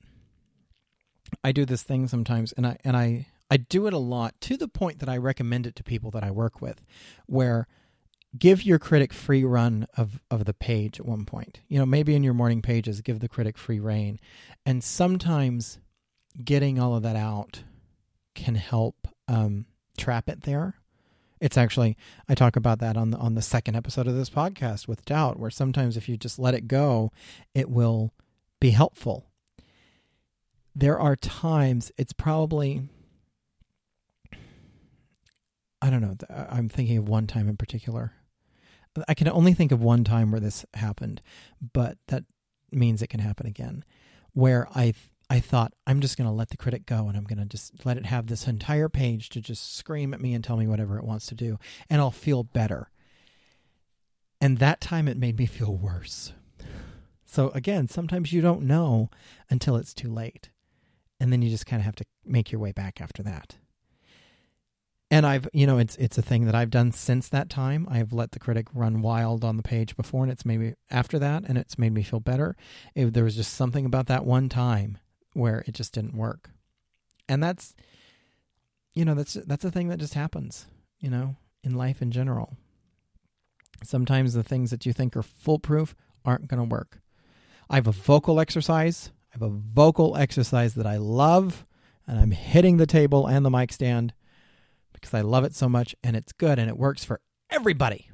I 1.43 1.51
do 1.51 1.65
this 1.65 1.83
thing 1.83 2.07
sometimes, 2.07 2.53
and 2.53 2.67
I 2.67 2.79
and 2.85 2.97
I 2.97 3.27
I 3.51 3.57
do 3.57 3.89
it 3.89 3.93
a 3.93 3.99
lot 3.99 4.41
to 4.43 4.57
the 4.57 4.69
point 4.69 5.01
that 5.01 5.09
I 5.09 5.17
recommend 5.17 5.67
it 5.67 5.75
to 5.77 5.83
people 5.83 6.13
that 6.13 6.23
I 6.23 6.31
work 6.31 6.61
with, 6.61 6.81
where 7.27 7.67
give 8.39 8.63
your 8.63 8.79
critic 8.79 9.13
free 9.13 9.45
run 9.45 9.87
of 9.97 10.21
of 10.31 10.45
the 10.45 10.55
page 10.55 11.01
at 11.01 11.07
one 11.07 11.25
point. 11.25 11.61
You 11.69 11.81
know, 11.81 11.87
maybe 11.87 12.15
in 12.15 12.23
your 12.23 12.35
morning 12.35 12.63
pages, 12.63 13.01
give 13.01 13.19
the 13.19 13.29
critic 13.29 13.59
free 13.59 13.81
rein, 13.81 14.21
and 14.65 14.85
sometimes 14.85 15.81
getting 16.43 16.79
all 16.79 16.95
of 16.95 17.03
that 17.03 17.17
out 17.17 17.65
can 18.37 18.55
help 18.55 19.09
um, 19.27 19.67
trap 19.99 20.29
it 20.29 20.43
there. 20.43 20.77
It's 21.41 21.57
actually 21.57 21.97
I 22.29 22.35
talk 22.35 22.57
about 22.57 22.79
that 22.81 22.97
on 22.97 23.11
the 23.11 23.19
on 23.19 23.35
the 23.35 23.43
second 23.43 23.77
episode 23.77 24.07
of 24.07 24.15
this 24.15 24.31
podcast 24.31 24.89
with 24.89 25.05
doubt, 25.05 25.39
where 25.39 25.51
sometimes 25.51 25.97
if 25.97 26.09
you 26.09 26.17
just 26.17 26.39
let 26.39 26.55
it 26.55 26.69
go, 26.69 27.13
it 27.55 27.71
will 27.71 28.13
be 28.61 28.71
helpful. 28.71 29.27
There 30.75 30.99
are 30.99 31.17
times 31.17 31.93
it's 31.99 32.13
probably 32.13 32.89
I 35.83 35.91
don't 35.91 36.01
know. 36.01 36.17
I'm 36.31 36.69
thinking 36.69 36.97
of 36.99 37.09
one 37.09 37.27
time 37.27 37.49
in 37.49 37.57
particular. 37.57 38.13
I 39.07 39.15
can 39.15 39.29
only 39.29 39.53
think 39.53 39.73
of 39.73 39.83
one 39.83 40.05
time 40.05 40.31
where 40.31 40.41
this 40.41 40.65
happened, 40.73 41.21
but 41.75 41.99
that 42.09 42.25
means 42.73 43.03
it 43.03 43.09
can 43.09 43.21
happen 43.21 43.47
again. 43.47 43.85
Where 44.33 44.67
I 44.75 44.95
I 45.29 45.41
thought 45.41 45.73
I'm 45.87 46.01
just 46.01 46.17
going 46.17 46.29
to 46.29 46.35
let 46.35 46.51
the 46.51 46.57
critic 46.57 46.87
go 46.87 47.09
and 47.09 47.17
I'm 47.17 47.25
going 47.25 47.39
to 47.39 47.45
just 47.45 47.85
let 47.85 47.97
it 47.97 48.07
have 48.07 48.27
this 48.27 48.47
entire 48.47 48.89
page 48.89 49.29
to 49.31 49.41
just 49.41 49.77
scream 49.77 50.15
at 50.15 50.21
me 50.21 50.35
and 50.35 50.45
tell 50.45 50.57
me 50.57 50.67
whatever 50.67 50.99
it 50.99 51.05
wants 51.05 51.27
to 51.27 51.35
do 51.35 51.59
and 51.91 52.01
I'll 52.01 52.13
feel 52.13 52.45
better. 52.45 52.91
And 54.41 54.59
that 54.59 54.81
time 54.81 55.09
it 55.09 55.17
made 55.17 55.39
me 55.39 55.47
feel 55.47 55.75
worse. 55.75 56.33
So 57.25 57.51
again, 57.51 57.89
sometimes 57.89 58.33
you 58.33 58.41
don't 58.41 58.63
know 58.63 59.11
until 59.51 59.77
it's 59.77 59.93
too 59.93 60.11
late. 60.11 60.51
And 61.19 61.33
then 61.33 61.43
you 61.43 61.51
just 61.51 61.67
kind 61.67 61.81
of 61.81 61.85
have 61.85 61.97
to 61.97 62.05
make 62.25 62.53
your 62.53 62.61
way 62.61 62.73
back 62.73 63.01
after 63.01 63.23
that. 63.23 63.57
And 65.11 65.25
I've, 65.25 65.49
you 65.53 65.67
know, 65.67 65.79
it's 65.79 65.97
it's 65.97 66.19
a 66.19 66.23
thing 66.23 66.47
that 66.47 66.55
I've 66.55 66.71
done 66.71 66.93
since 66.93 67.29
that 67.29 67.49
time. 67.49 67.87
I've 67.91 68.13
let 68.13 68.33
the 68.33 68.39
critic 68.39 68.67
run 68.75 69.03
wild 69.03 69.45
on 69.45 69.57
the 69.57 69.63
page 69.63 69.97
before, 69.97 70.25
and 70.25 70.33
it's 70.33 70.45
maybe 70.45 70.75
after 70.91 71.19
that, 71.21 71.45
and 71.47 71.57
it's 71.57 71.79
made 71.79 71.93
me 71.93 72.03
feel 72.03 72.19
better. 72.19 72.57
If 72.95 73.13
there 73.13 73.23
was 73.23 73.37
just 73.37 73.55
something 73.55 73.87
about 73.87 74.09
that 74.09 74.27
one 74.27 74.49
time 74.49 74.99
where 75.37 75.63
it 75.67 75.73
just 75.73 75.93
didn't 75.93 76.17
work. 76.17 76.51
And 77.29 77.43
that's 77.43 77.75
you 78.95 79.05
know, 79.05 79.15
that's 79.15 79.35
that's 79.35 79.65
a 79.65 79.71
thing 79.71 79.89
that 79.89 80.01
just 80.01 80.15
happens, 80.15 80.67
you 80.99 81.11
know, 81.11 81.37
in 81.63 81.75
life 81.75 82.01
in 82.01 82.11
general. 82.11 82.57
Sometimes 83.85 84.33
the 84.33 84.43
things 84.43 84.71
that 84.71 84.87
you 84.87 84.95
think 84.95 85.15
are 85.15 85.23
foolproof 85.23 85.95
aren't 86.25 86.49
going 86.49 86.67
to 86.67 86.75
work. 86.75 87.01
I 87.69 87.75
have 87.75 87.87
a 87.87 87.93
vocal 87.93 88.41
exercise. 88.41 89.11
I 89.31 89.35
have 89.35 89.43
a 89.43 89.55
vocal 89.55 90.17
exercise 90.17 90.75
that 90.75 90.87
I 90.87 90.97
love, 90.97 91.67
and 92.07 92.19
I'm 92.19 92.31
hitting 92.31 92.79
the 92.79 92.87
table 92.87 93.27
and 93.27 93.45
the 93.45 93.51
mic 93.51 93.71
stand 93.71 94.15
because 94.95 95.13
I 95.13 95.21
love 95.21 95.45
it 95.45 95.55
so 95.55 95.69
much 95.69 95.95
and 96.03 96.17
it's 96.17 96.33
good 96.33 96.59
and 96.59 96.71
it 96.71 96.79
works 96.79 97.05
for 97.05 97.21
everybody. 97.51 98.09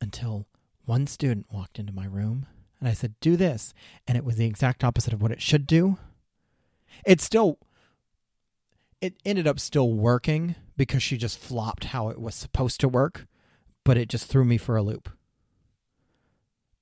Until 0.00 0.46
one 0.84 1.08
student 1.08 1.46
walked 1.50 1.80
into 1.80 1.92
my 1.92 2.06
room 2.06 2.46
and 2.80 2.88
I 2.88 2.92
said, 2.94 3.14
Do 3.20 3.36
this. 3.36 3.74
And 4.08 4.16
it 4.16 4.24
was 4.24 4.36
the 4.36 4.46
exact 4.46 4.82
opposite 4.82 5.12
of 5.12 5.22
what 5.22 5.32
it 5.32 5.42
should 5.42 5.66
do. 5.66 5.98
It 7.04 7.20
still, 7.20 7.58
it 9.00 9.14
ended 9.24 9.46
up 9.46 9.60
still 9.60 9.92
working 9.92 10.56
because 10.76 11.02
she 11.02 11.16
just 11.16 11.38
flopped 11.38 11.84
how 11.84 12.08
it 12.08 12.18
was 12.18 12.34
supposed 12.34 12.80
to 12.80 12.88
work, 12.88 13.26
but 13.84 13.96
it 13.96 14.08
just 14.08 14.26
threw 14.26 14.44
me 14.44 14.56
for 14.56 14.76
a 14.76 14.82
loop. 14.82 15.10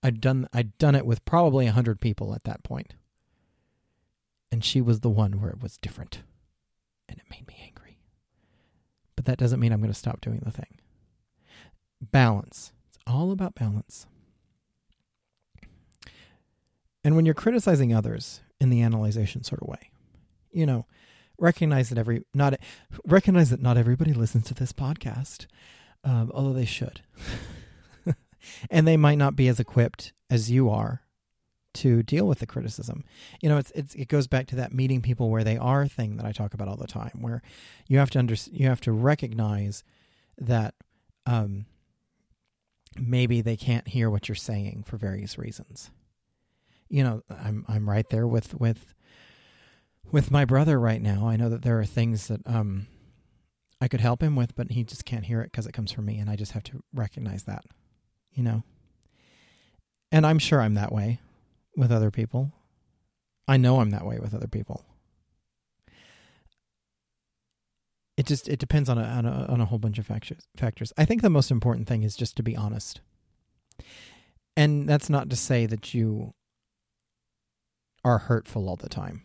I'd 0.03 0.21
done 0.21 0.49
I'd 0.53 0.79
done 0.79 0.95
it 0.95 1.05
with 1.05 1.25
probably 1.25 1.67
a 1.67 1.73
hundred 1.73 2.01
people 2.01 2.35
at 2.35 2.45
that 2.45 2.63
point. 2.63 2.95
And 4.51 4.65
she 4.65 4.81
was 4.81 5.01
the 5.01 5.11
one 5.11 5.41
where 5.41 5.51
it 5.51 5.63
was 5.63 5.77
different. 5.77 6.23
And 7.09 7.19
it 7.19 7.25
made 7.31 7.47
me 7.47 7.61
angry. 7.63 7.99
But 9.17 9.25
that 9.27 9.39
doesn't 9.39 9.61
mean 9.61 9.73
I'm 9.73 9.81
going 9.81 9.93
to 9.93 9.99
stop 9.99 10.21
doing 10.21 10.41
the 10.45 10.51
thing. 10.51 10.79
Balance. 12.01 12.73
It's 12.89 12.99
all 13.07 13.33
about 13.33 13.57
balance. 13.57 14.07
And 17.05 17.17
when 17.17 17.25
you're 17.25 17.35
criticizing 17.35 17.95
others 17.95 18.41
in 18.61 18.71
the 18.71 18.83
analyzation 18.83 19.45
sort 19.45 19.63
of 19.63 19.69
way, 19.69 19.91
you 20.51 20.67
know, 20.67 20.87
recognize 21.39 21.89
that 21.89 21.99
every 21.99 22.25
not 22.35 22.55
recognize 23.07 23.51
that 23.51 23.63
not 23.63 23.77
everybody 23.77 24.13
listens 24.13 24.45
to 24.47 24.55
this 24.55 24.73
podcast, 24.73 25.47
um, 26.05 26.31
although 26.35 26.53
they 26.53 26.65
should, 26.65 27.03
and 28.71 28.87
they 28.87 28.97
might 28.97 29.19
not 29.19 29.37
be 29.37 29.49
as 29.49 29.61
equipped 29.61 30.13
as 30.29 30.51
you 30.51 30.69
are 30.69 31.03
to 31.75 32.03
deal 32.03 32.27
with 32.27 32.41
the 32.41 32.47
criticism. 32.47 33.05
You 33.41 33.49
know, 33.49 33.59
it's, 33.59 33.71
it's 33.73 33.95
it 33.95 34.09
goes 34.09 34.27
back 34.27 34.47
to 34.49 34.57
that 34.57 34.75
meeting 34.75 35.01
people 35.01 35.31
where 35.31 35.45
they 35.45 35.57
are 35.57 35.87
thing 35.87 36.17
that 36.17 36.27
I 36.27 36.33
talk 36.33 36.55
about 36.55 36.69
all 36.69 36.77
the 36.77 36.87
time, 36.87 37.19
where 37.21 37.43
you 37.87 37.99
have 37.99 38.11
to 38.11 38.19
under 38.19 38.35
you 38.51 38.67
have 38.67 38.81
to 38.83 38.93
recognize 38.93 39.85
that 40.37 40.75
um, 41.27 41.67
maybe 42.99 43.41
they 43.41 43.57
can't 43.57 43.89
hear 43.89 44.11
what 44.11 44.29
you're 44.29 44.37
saying 44.37 44.85
for 44.87 44.97
various 44.97 45.39
reasons 45.39 45.91
you 46.89 47.03
know, 47.03 47.23
I'm 47.31 47.65
I'm 47.69 47.89
right 47.89 48.09
there 48.09 48.27
with 48.27 48.59
with 48.59 48.95
with 50.11 50.31
my 50.31 50.45
brother 50.45 50.79
right 50.81 51.03
now. 51.03 51.29
I 51.29 51.37
know 51.37 51.49
that 51.49 51.63
there 51.63 51.79
are 51.79 51.85
things 51.85 52.29
that 52.29 52.41
um 52.47 52.87
I 53.81 53.89
could 53.89 54.01
help 54.01 54.23
him 54.23 54.35
with, 54.35 54.57
but 54.57 54.73
he 54.73 54.83
just 54.85 55.05
can't 55.05 55.27
hear 55.27 55.41
it 55.41 55.53
because 55.53 55.67
it 55.67 55.73
comes 55.73 55.93
from 55.93 56.07
me, 56.07 56.19
and 56.19 56.29
I 56.29 56.37
just 56.37 56.53
have 56.53 56.65
to 56.65 56.83
recognize 56.93 57.45
that, 57.45 57.65
you 58.33 58.43
know. 58.43 58.65
And 60.11 60.27
I'm 60.27 60.39
sure 60.39 60.61
I'm 60.61 60.75
that 60.75 60.93
way 60.93 61.21
with 61.77 61.93
other 61.93 62.11
people. 62.11 62.53
I 63.47 63.57
know 63.57 63.81
I'm 63.81 63.91
that 63.91 64.05
way 64.05 64.19
with 64.19 64.35
other 64.35 64.49
people. 64.49 64.85
It 68.17 68.27
just 68.27 68.49
it 68.49 68.59
depends 68.59 68.89
on 68.89 68.99
a 68.99 69.05
on 69.05 69.27
a, 69.27 69.47
on 69.49 69.61
a 69.61 69.65
whole 69.65 69.79
bunch 69.79 69.99
of 69.99 70.07
factors. 70.07 70.49
Factors. 70.57 70.93
I 70.99 71.05
think 71.05 71.23
the 71.23 71.31
most 71.31 71.51
important 71.51 71.87
thing 71.87 72.03
is 72.03 72.17
just 72.17 72.37
to 72.37 72.43
be 72.43 72.57
honest. 72.57 73.01
And 74.57 74.89
that's 74.89 75.09
not 75.09 75.31
to 75.31 75.37
say 75.37 75.67
that 75.67 75.95
you 75.95 76.35
are 78.05 78.19
hurtful 78.19 78.69
all 78.69 78.77
the 78.77 78.89
time. 78.89 79.23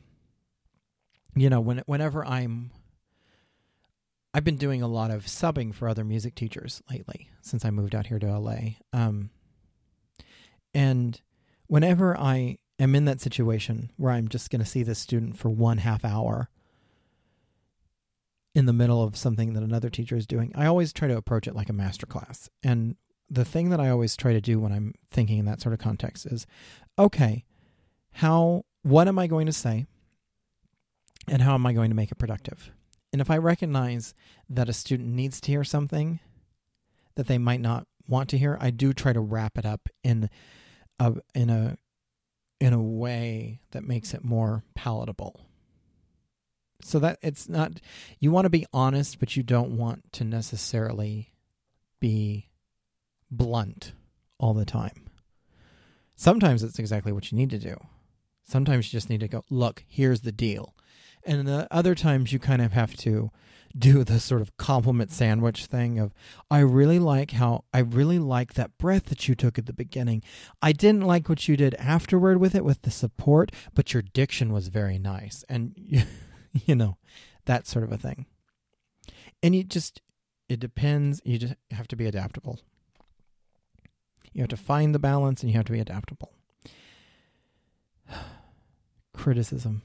You 1.36 1.50
know, 1.50 1.62
when 1.62 1.82
whenever 1.86 2.26
I'm 2.26 2.72
I've 4.34 4.44
been 4.44 4.58
doing 4.58 4.82
a 4.82 4.88
lot 4.88 5.12
of 5.12 5.26
subbing 5.26 5.74
for 5.74 5.88
other 5.88 6.04
music 6.04 6.34
teachers 6.34 6.82
lately 6.90 7.30
since 7.42 7.64
I 7.64 7.70
moved 7.70 7.94
out 7.94 8.08
here 8.08 8.20
to 8.20 8.40
LA. 8.40 8.58
Um, 8.92 9.30
and 10.74 11.22
whenever 11.68 12.18
I 12.18 12.58
am 12.80 12.96
in 12.96 13.06
that 13.06 13.22
situation 13.22 13.92
where 13.98 14.12
I'm 14.12 14.28
just 14.28 14.50
going 14.50 14.60
to 14.62 14.66
see 14.66 14.82
this 14.82 14.98
student 14.98 15.38
for 15.38 15.50
one 15.50 15.78
half 15.80 16.04
hour 16.04 16.50
in 18.56 18.66
the 18.66 18.74
middle 18.74 19.04
of 19.04 19.16
something 19.16 19.54
that 19.54 19.64
another 19.64 19.90
teacher 19.90 20.16
is 20.16 20.26
doing, 20.26 20.52
I 20.56 20.66
always 20.66 20.94
try 20.94 21.08
to 21.08 21.18
approach 21.18 21.48
it 21.48 21.56
like 21.56 21.70
a 21.70 21.74
master 21.74 22.08
class. 22.08 22.50
And 22.64 22.96
the 23.30 23.46
thing 23.46 23.70
that 23.70 23.80
I 23.80 23.90
always 23.90 24.16
try 24.16 24.34
to 24.34 24.42
do 24.42 24.60
when 24.60 24.72
I'm 24.72 24.94
thinking 25.12 25.38
in 25.38 25.46
that 25.46 25.62
sort 25.62 25.74
of 25.74 25.80
context 25.80 26.26
is 26.26 26.48
okay, 26.98 27.46
how 28.14 28.66
what 28.84 29.08
am 29.08 29.18
I 29.20 29.28
going 29.28 29.46
to 29.46 29.54
say 29.54 29.86
and 31.28 31.42
how 31.42 31.54
am 31.54 31.66
I 31.66 31.74
going 31.74 31.90
to 31.90 31.96
make 31.96 32.12
it 32.12 32.18
productive? 32.18 32.72
And 33.12 33.22
if 33.22 33.30
I 33.30 33.38
recognize 33.38 34.14
that 34.50 34.70
a 34.70 34.74
student 34.74 35.10
needs 35.10 35.40
to 35.42 35.52
hear 35.52 35.64
something 35.64 36.20
that 37.16 37.28
they 37.28 37.38
might 37.38 37.62
not 37.62 37.88
want 38.08 38.30
to 38.30 38.38
hear, 38.38 38.58
I 38.60 38.72
do 38.72 38.92
try 38.92 39.14
to 39.14 39.20
wrap 39.20 39.58
it 39.58 39.66
up 39.66 39.88
in 40.04 40.30
a 41.00 41.14
in 41.36 41.50
a 41.50 41.78
in 42.60 42.74
a 42.74 42.82
way 42.82 43.60
that 43.72 43.84
makes 43.84 44.14
it 44.14 44.24
more 44.24 44.64
palatable. 44.74 45.42
So 46.82 47.00
that 47.00 47.20
it's 47.22 47.48
not 47.48 47.80
you 48.20 48.32
want 48.32 48.46
to 48.46 48.50
be 48.50 48.66
honest, 48.74 49.20
but 49.20 49.36
you 49.36 49.44
don't 49.44 49.78
want 49.78 50.12
to 50.14 50.24
necessarily 50.24 51.34
be 52.00 52.50
blunt 53.30 53.94
all 54.40 54.54
the 54.54 54.66
time. 54.66 55.10
Sometimes 56.16 56.64
it's 56.64 56.80
exactly 56.80 57.12
what 57.12 57.32
you 57.32 57.38
need 57.38 57.50
to 57.52 57.60
do. 57.60 57.76
Sometimes 58.44 58.88
you 58.88 58.98
just 58.98 59.10
need 59.10 59.22
to 59.22 59.28
go, 59.28 59.44
look, 59.50 59.84
here's 59.88 60.22
the 60.22 60.32
deal. 60.32 60.76
And 61.26 61.48
the 61.48 61.68
other 61.72 61.96
times 61.96 62.34
you 62.34 62.40
kind 62.40 62.62
of 62.62 62.74
have 62.74 62.96
to 62.98 63.32
do 63.76 64.04
the 64.04 64.20
sort 64.20 64.42
of 64.42 64.56
compliment 64.58 65.12
sandwich 65.12 65.66
thing 65.66 65.98
of 65.98 66.14
I 66.52 66.60
really 66.60 67.00
like 67.00 67.32
how 67.32 67.64
I 67.74 67.80
really 67.80 68.20
like 68.20 68.54
that 68.54 68.78
breath 68.78 69.06
that 69.06 69.28
you 69.28 69.34
took 69.34 69.58
at 69.58 69.66
the 69.66 69.74
beginning. 69.74 70.22
I 70.62 70.74
didn't 70.74 71.02
like 71.02 71.28
what 71.28 71.48
you 71.48 71.58
did 71.58 71.74
afterward 71.76 72.38
with 72.38 72.54
it 72.54 72.64
with 72.64 72.84
the 72.84 72.92
support, 72.92 73.52
but 73.74 73.94
your 73.94 74.04
diction 74.04 74.54
was 74.54 74.68
very 74.68 75.00
nice 75.00 75.44
and 75.50 75.74
you, 75.76 76.04
you 76.54 76.76
know, 76.76 76.98
that 77.46 77.66
sort 77.66 77.84
of 77.84 77.92
a 77.92 77.98
thing. 77.98 78.28
And 79.42 79.56
you 79.56 79.64
just 79.64 80.02
it 80.50 80.60
depends, 80.60 81.22
you 81.24 81.40
just 81.40 81.56
have 81.72 81.88
to 81.88 81.96
be 81.96 82.06
adaptable. 82.06 82.60
You 84.34 84.42
have 84.42 84.50
to 84.50 84.58
find 84.58 84.94
the 84.94 85.00
balance 85.00 85.42
and 85.42 85.50
you 85.50 85.58
have 85.58 85.66
to 85.66 85.72
be 85.72 85.80
adaptable. 85.80 86.33
Criticism. 89.14 89.82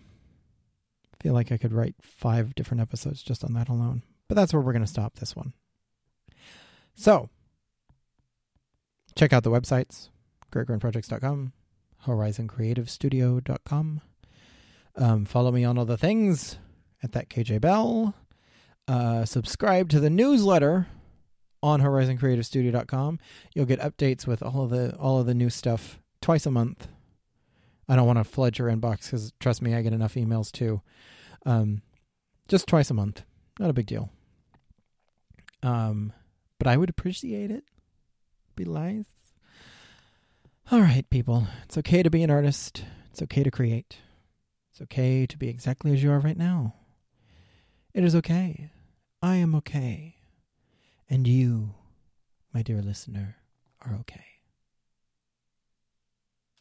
I 1.13 1.23
feel 1.23 1.35
like 1.35 1.51
I 1.53 1.57
could 1.57 1.73
write 1.73 1.97
five 2.01 2.55
different 2.55 2.81
episodes 2.81 3.23
just 3.23 3.45
on 3.45 3.55
that 3.55 3.69
alone. 3.69 4.03
But 4.29 4.35
that's 4.37 4.53
where 4.53 4.61
we're 4.63 4.73
going 4.73 4.85
to 4.85 4.89
stop 4.89 5.17
this 5.17 5.35
one. 5.35 5.53
So, 6.95 7.29
check 9.17 9.33
out 9.33 9.43
the 9.45 9.51
websites 9.51 10.11
greatgrandprojects.com, 10.53 11.53
horizoncreativestudio.com. 12.07 14.01
Um, 14.97 15.25
follow 15.25 15.53
me 15.53 15.65
on 15.65 15.79
all 15.79 15.85
the 15.85 15.97
things 15.97 16.59
at 17.03 17.13
that 17.13 17.29
KJ 17.29 17.61
Bell. 17.61 18.15
Uh, 18.87 19.25
subscribe 19.25 19.91
to 19.91 20.01
the 20.01 20.11
newsletter 20.11 20.89
on 21.63 21.83
horizoncreativestudio.com. 21.83 23.19
You'll 23.55 23.67
get 23.67 23.81
updates 23.81 24.27
with 24.27 24.43
all 24.43 24.65
of 24.65 24.71
the 24.71 24.97
all 24.97 25.21
of 25.21 25.27
the 25.27 25.35
new 25.35 25.51
stuff 25.51 26.01
twice 26.21 26.47
a 26.47 26.51
month. 26.51 26.89
I 27.89 27.97
don't 27.97 28.07
want 28.07 28.19
to 28.19 28.25
flood 28.25 28.59
your 28.59 28.69
inbox 28.69 29.05
because 29.05 29.33
trust 29.41 29.63
me, 29.63 29.75
I 29.75 29.83
get 29.83 29.93
enough 29.93 30.15
emails 30.15 30.53
too. 30.53 30.83
Um, 31.47 31.83
just 32.49 32.67
twice 32.67 32.91
a 32.91 32.95
month, 32.95 33.23
not 33.59 33.71
a 33.71 33.75
big 33.75 33.87
deal. 33.87 34.11
Um, 35.63 36.13
but 36.59 36.67
I 36.67 36.77
would 36.77 36.91
appreciate 36.91 37.51
it. 37.51 37.65
Be 38.57 38.65
nice. 38.65 39.05
All 40.71 40.81
right, 40.81 41.09
people. 41.09 41.47
It's 41.65 41.79
okay 41.79 42.03
to 42.03 42.11
be 42.11 42.23
an 42.23 42.31
artist. 42.31 42.85
It's 43.11 43.23
okay 43.23 43.43
to 43.43 43.51
create. 43.51 43.99
It's 44.71 44.83
okay 44.83 45.27
to 45.27 45.39
be 45.39 45.49
exactly 45.49 45.93
as 45.93 46.03
you 46.03 46.11
are 46.11 46.21
right 46.21 46.37
now. 46.37 46.75
It 47.95 48.05
is 48.05 48.15
okay. 48.17 48.71
I 49.23 49.37
am 49.37 49.55
okay. 49.57 50.17
And 51.09 51.27
you, 51.27 51.75
my 52.53 52.63
dear 52.63 52.83
listener, 52.83 53.37
are 53.85 53.95
okay. 54.01 54.38